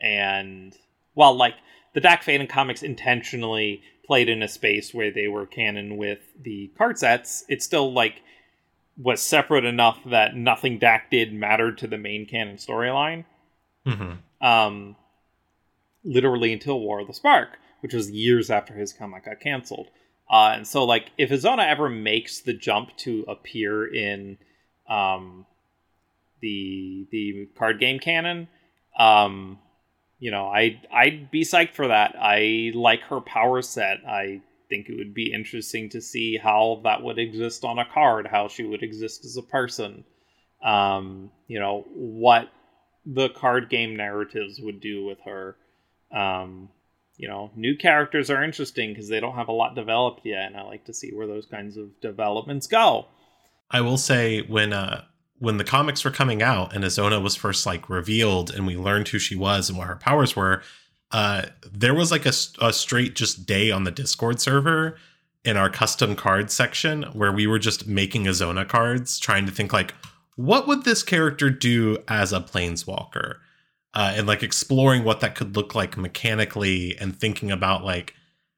[0.00, 0.76] and
[1.14, 1.54] well, like
[1.94, 6.68] the Dack Fayden comics intentionally played in a space where they were canon with the
[6.76, 7.44] card sets.
[7.48, 8.22] It still like
[8.96, 13.24] was separate enough that nothing Dack did mattered to the main canon storyline.
[13.86, 14.44] Mm-hmm.
[14.44, 14.96] Um,
[16.02, 19.88] literally until War of the Spark which was years after his comic got canceled.
[20.30, 24.38] Uh, and so, like, if Azona ever makes the jump to appear in
[24.88, 25.44] um,
[26.40, 28.48] the the card game canon,
[28.98, 29.58] um,
[30.20, 32.14] you know, I I'd be psyched for that.
[32.20, 33.98] I like her power set.
[34.06, 38.28] I think it would be interesting to see how that would exist on a card,
[38.30, 40.04] how she would exist as a person.
[40.62, 42.50] Um, you know, what
[43.06, 45.56] the card game narratives would do with her.
[46.14, 46.68] Um,
[47.16, 50.56] you know, new characters are interesting because they don't have a lot developed yet, and
[50.56, 53.06] I like to see where those kinds of developments go.
[53.70, 55.04] I will say when uh
[55.40, 59.08] when the comics were coming out and Azona was first like revealed and we learned
[59.08, 60.62] who she was and what her powers were,
[61.10, 64.96] uh there was like a, a straight just day on the Discord server
[65.44, 69.72] in our custom card section where we were just making Azona cards, trying to think
[69.72, 69.94] like,
[70.36, 73.36] what would this character do as a planeswalker?
[73.94, 78.14] uh, and like exploring what that could look like mechanically and thinking about like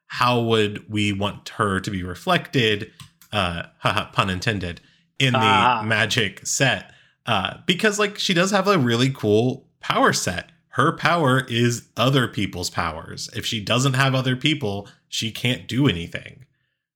[0.06, 2.90] how would we want her to be reflected
[3.32, 4.80] uh haha, pun intended
[5.18, 5.82] in the ah.
[5.84, 6.92] magic set
[7.26, 12.26] uh because like she does have a really cool power set her power is other
[12.26, 13.28] people's powers.
[13.36, 16.46] If she doesn't have other people, she can't do anything.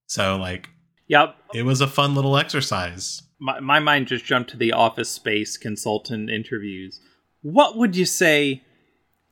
[0.07, 0.69] So like
[1.07, 1.35] Yep.
[1.53, 3.21] It was a fun little exercise.
[3.39, 6.99] My my mind just jumped to the office space consultant interviews.
[7.41, 8.63] What would you say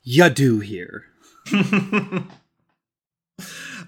[0.04, 1.06] you do here?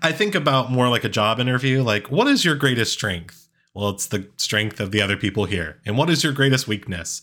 [0.02, 3.47] I think about more like a job interview, like what is your greatest strength?
[3.78, 5.80] Well, it's the strength of the other people here.
[5.86, 7.21] And what is your greatest weakness?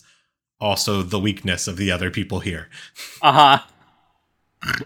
[0.61, 2.69] Also the weakness of the other people here.
[3.21, 3.59] Uh-huh.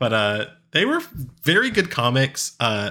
[0.00, 1.00] but uh they were
[1.44, 2.56] very good comics.
[2.58, 2.90] Uh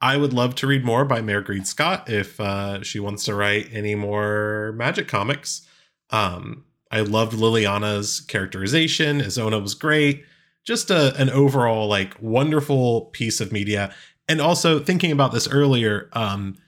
[0.00, 3.70] I would love to read more by Mairghread Scott if uh, she wants to write
[3.72, 5.66] any more magic comics.
[6.10, 9.20] Um, I loved Liliana's characterization.
[9.20, 10.24] Azona was great.
[10.62, 13.94] Just a, an overall like wonderful piece of media.
[14.28, 16.58] And also thinking about this earlier, um,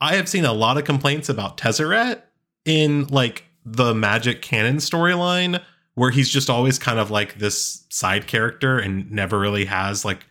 [0.00, 2.22] I have seen a lot of complaints about Tezzeret
[2.64, 5.62] in like the magic canon storyline,
[5.94, 10.26] where he's just always kind of like this side character and never really has like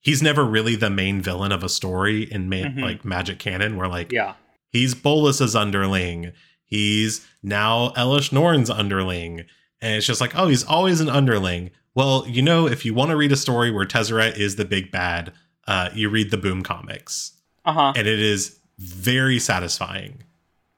[0.00, 2.82] he's never really the main villain of a story in ma- Mhm.
[2.82, 4.34] like magic canon where like Yeah.
[4.70, 6.32] he's Bolas's underling
[6.64, 9.44] he's now Elesh Norn's underling
[9.80, 13.10] and it's just like oh he's always an underling well you know if you want
[13.10, 15.32] to read a story where Tezzeret is the big bad
[15.66, 17.32] uh, you read the Boom comics
[17.64, 17.92] Uh-huh.
[17.96, 20.22] and it is very satisfying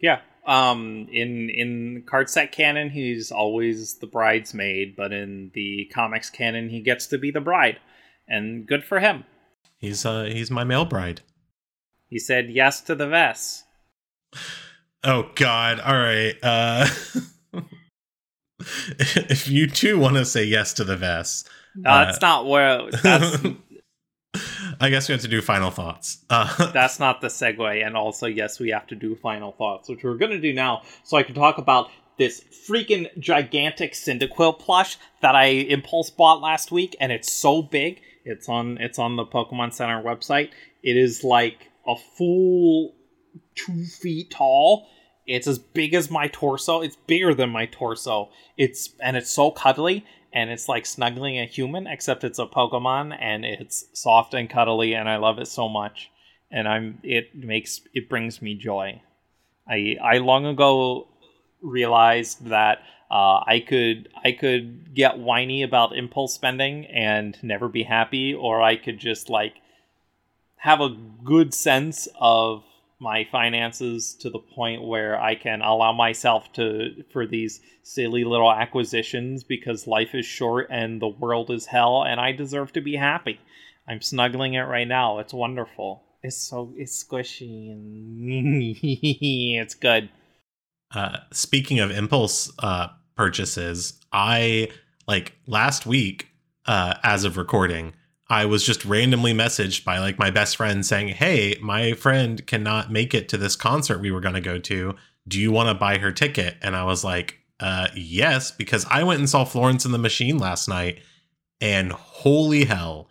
[0.01, 0.21] Yeah.
[0.47, 6.69] Um in in card set canon he's always the bridesmaid, but in the comics canon
[6.71, 7.79] he gets to be the bride.
[8.29, 9.25] And good for him.
[9.79, 11.21] he's uh he's my male bride
[12.09, 13.65] He said yes to the vest.
[15.05, 16.87] oh god all right uh
[18.59, 22.91] if you too want to say yes to the vest No, Uh, that's not where
[22.91, 23.39] that's
[24.81, 26.19] I guess we have to do final thoughts.
[26.31, 27.87] Uh, that's not the segue.
[27.87, 31.17] And also, yes, we have to do final thoughts, which we're gonna do now, so
[31.17, 36.97] I can talk about this freaking gigantic Cyndaquil plush that I impulse bought last week,
[37.01, 38.01] and it's so big.
[38.25, 40.51] It's on it's on the Pokemon Center website.
[40.83, 42.95] It is like a full
[43.55, 44.89] two feet tall.
[45.27, 46.81] It's as big as my torso.
[46.81, 48.31] It's bigger than my torso.
[48.57, 53.17] It's and it's so cuddly and it's like snuggling a human, except it's a Pokemon
[53.19, 56.11] and it's soft and cuddly, and I love it so much.
[56.51, 59.03] And I'm it makes it brings me joy.
[59.69, 61.09] I I long ago
[61.61, 62.79] realized that
[63.11, 68.63] uh, I could I could get whiny about impulse spending and never be happy, or
[68.63, 69.55] I could just like
[70.57, 72.65] have a good sense of
[73.01, 78.53] my finances to the point where I can allow myself to for these silly little
[78.53, 82.97] acquisitions because life is short and the world is hell and I deserve to be
[82.97, 83.41] happy.
[83.87, 85.19] I'm snuggling it right now.
[85.19, 86.03] It's wonderful.
[86.23, 90.11] It's so it's squishy and it's good.
[90.95, 94.71] uh, speaking of impulse uh, purchases, I
[95.07, 96.29] like last week,
[96.67, 97.95] uh, as of recording,
[98.31, 102.93] I was just randomly messaged by like my best friend saying, "Hey, my friend cannot
[102.93, 104.95] make it to this concert we were going to go to.
[105.27, 109.03] Do you want to buy her ticket?" And I was like, uh, "Yes," because I
[109.03, 111.01] went and saw Florence and the Machine last night,
[111.61, 113.09] and holy hell,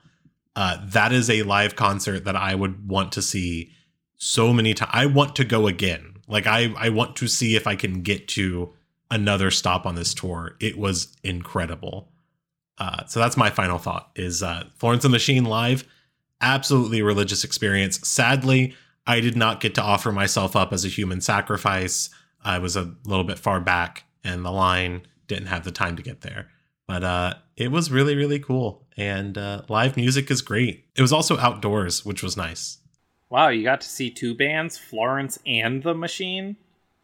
[0.56, 3.72] uh, that is a live concert that I would want to see
[4.18, 4.92] so many times.
[4.94, 6.16] I want to go again.
[6.28, 8.74] Like I, I want to see if I can get to
[9.10, 10.58] another stop on this tour.
[10.60, 12.12] It was incredible.
[12.78, 15.84] Uh, so that's my final thought: is uh, Florence and the Machine live,
[16.42, 18.08] absolutely religious experience.
[18.08, 18.76] Sadly,
[19.06, 22.10] I did not get to offer myself up as a human sacrifice.
[22.44, 26.04] I was a little bit far back, and the line didn't have the time to
[26.04, 26.50] get there.
[26.88, 30.86] But uh, it was really, really cool, and uh, live music is great.
[30.96, 32.78] It was also outdoors, which was nice.
[33.30, 36.56] Wow, you got to see two bands, Florence and the Machine.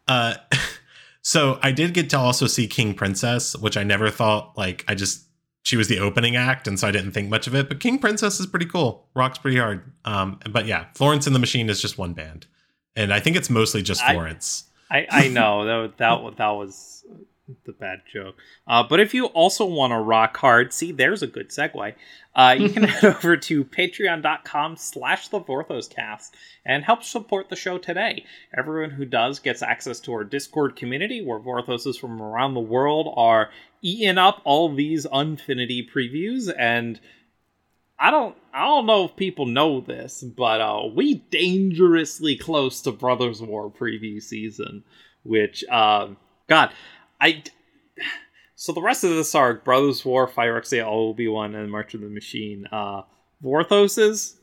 [0.08, 0.36] Uh,
[1.22, 4.94] so I did get to also see King Princess, which I never thought like I
[4.94, 5.26] just
[5.64, 7.68] she was the opening act, and so I didn't think much of it.
[7.68, 9.82] But King Princess is pretty cool, rocks pretty hard.
[10.04, 12.46] Um, but yeah, Florence and the Machine is just one band,
[12.94, 14.64] and I think it's mostly just I- Florence.
[14.90, 16.93] I, I know that that that was
[17.64, 18.36] the bad joke.
[18.66, 21.94] Uh, but if you also want to rock hard, see, there's a good segue.
[22.34, 26.30] Uh, you can head over to patreon.com slash the Vorthoscast
[26.64, 28.24] and help support the show today.
[28.56, 33.12] Everyone who does gets access to our Discord community where Vorthoses from around the world
[33.16, 33.50] are
[33.82, 37.00] eating up all these Unfinity previews and
[37.96, 42.92] I don't I don't know if people know this, but uh, we dangerously close to
[42.92, 44.82] Brothers War preview season,
[45.22, 46.16] which um,
[46.48, 46.72] God,
[47.20, 47.42] I
[48.56, 52.08] so the rest of this arc, Brothers War, Phyrexia, Obi Wan, and March of the
[52.08, 53.02] Machine, uh,
[53.42, 54.36] Vorthoses,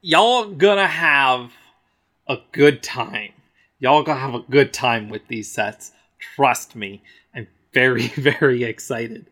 [0.00, 1.52] y'all gonna have
[2.28, 3.32] a good time.
[3.78, 5.92] Y'all gonna have a good time with these sets.
[6.36, 7.02] Trust me.
[7.34, 9.26] I'm very very excited.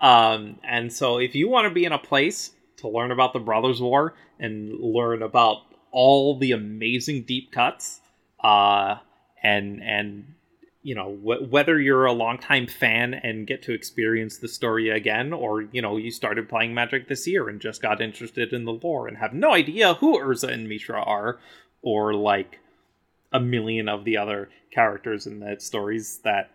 [0.00, 3.38] Um, and so if you want to be in a place to learn about the
[3.38, 8.00] Brothers War and learn about all the amazing deep cuts,
[8.42, 8.96] uh,
[9.42, 10.34] and and
[10.86, 15.32] you know wh- whether you're a longtime fan and get to experience the story again,
[15.32, 18.72] or you know you started playing Magic this year and just got interested in the
[18.72, 21.40] lore and have no idea who Urza and Mishra are,
[21.82, 22.60] or like
[23.32, 26.52] a million of the other characters in the stories that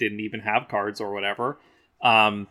[0.00, 1.56] didn't even have cards or whatever.
[2.02, 2.48] Um,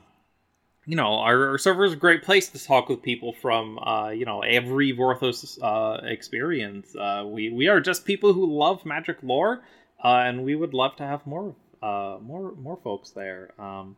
[0.86, 4.10] you know, our, our, server is a great place to talk with people from, uh,
[4.10, 6.96] you know, every Vorthos uh, experience.
[6.96, 9.62] Uh, we we are just people who love magic lore,
[10.04, 13.52] uh, and we would love to have more uh, more more folks there.
[13.60, 13.96] Um,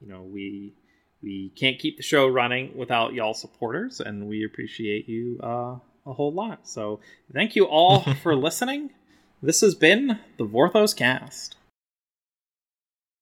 [0.00, 0.74] you know, we
[1.22, 5.76] we can't keep the show running without y'all supporters, and we appreciate you uh,
[6.06, 6.66] a whole lot.
[6.68, 7.00] So
[7.32, 8.90] thank you all for listening.
[9.42, 11.56] This has been the Vorthos Cast.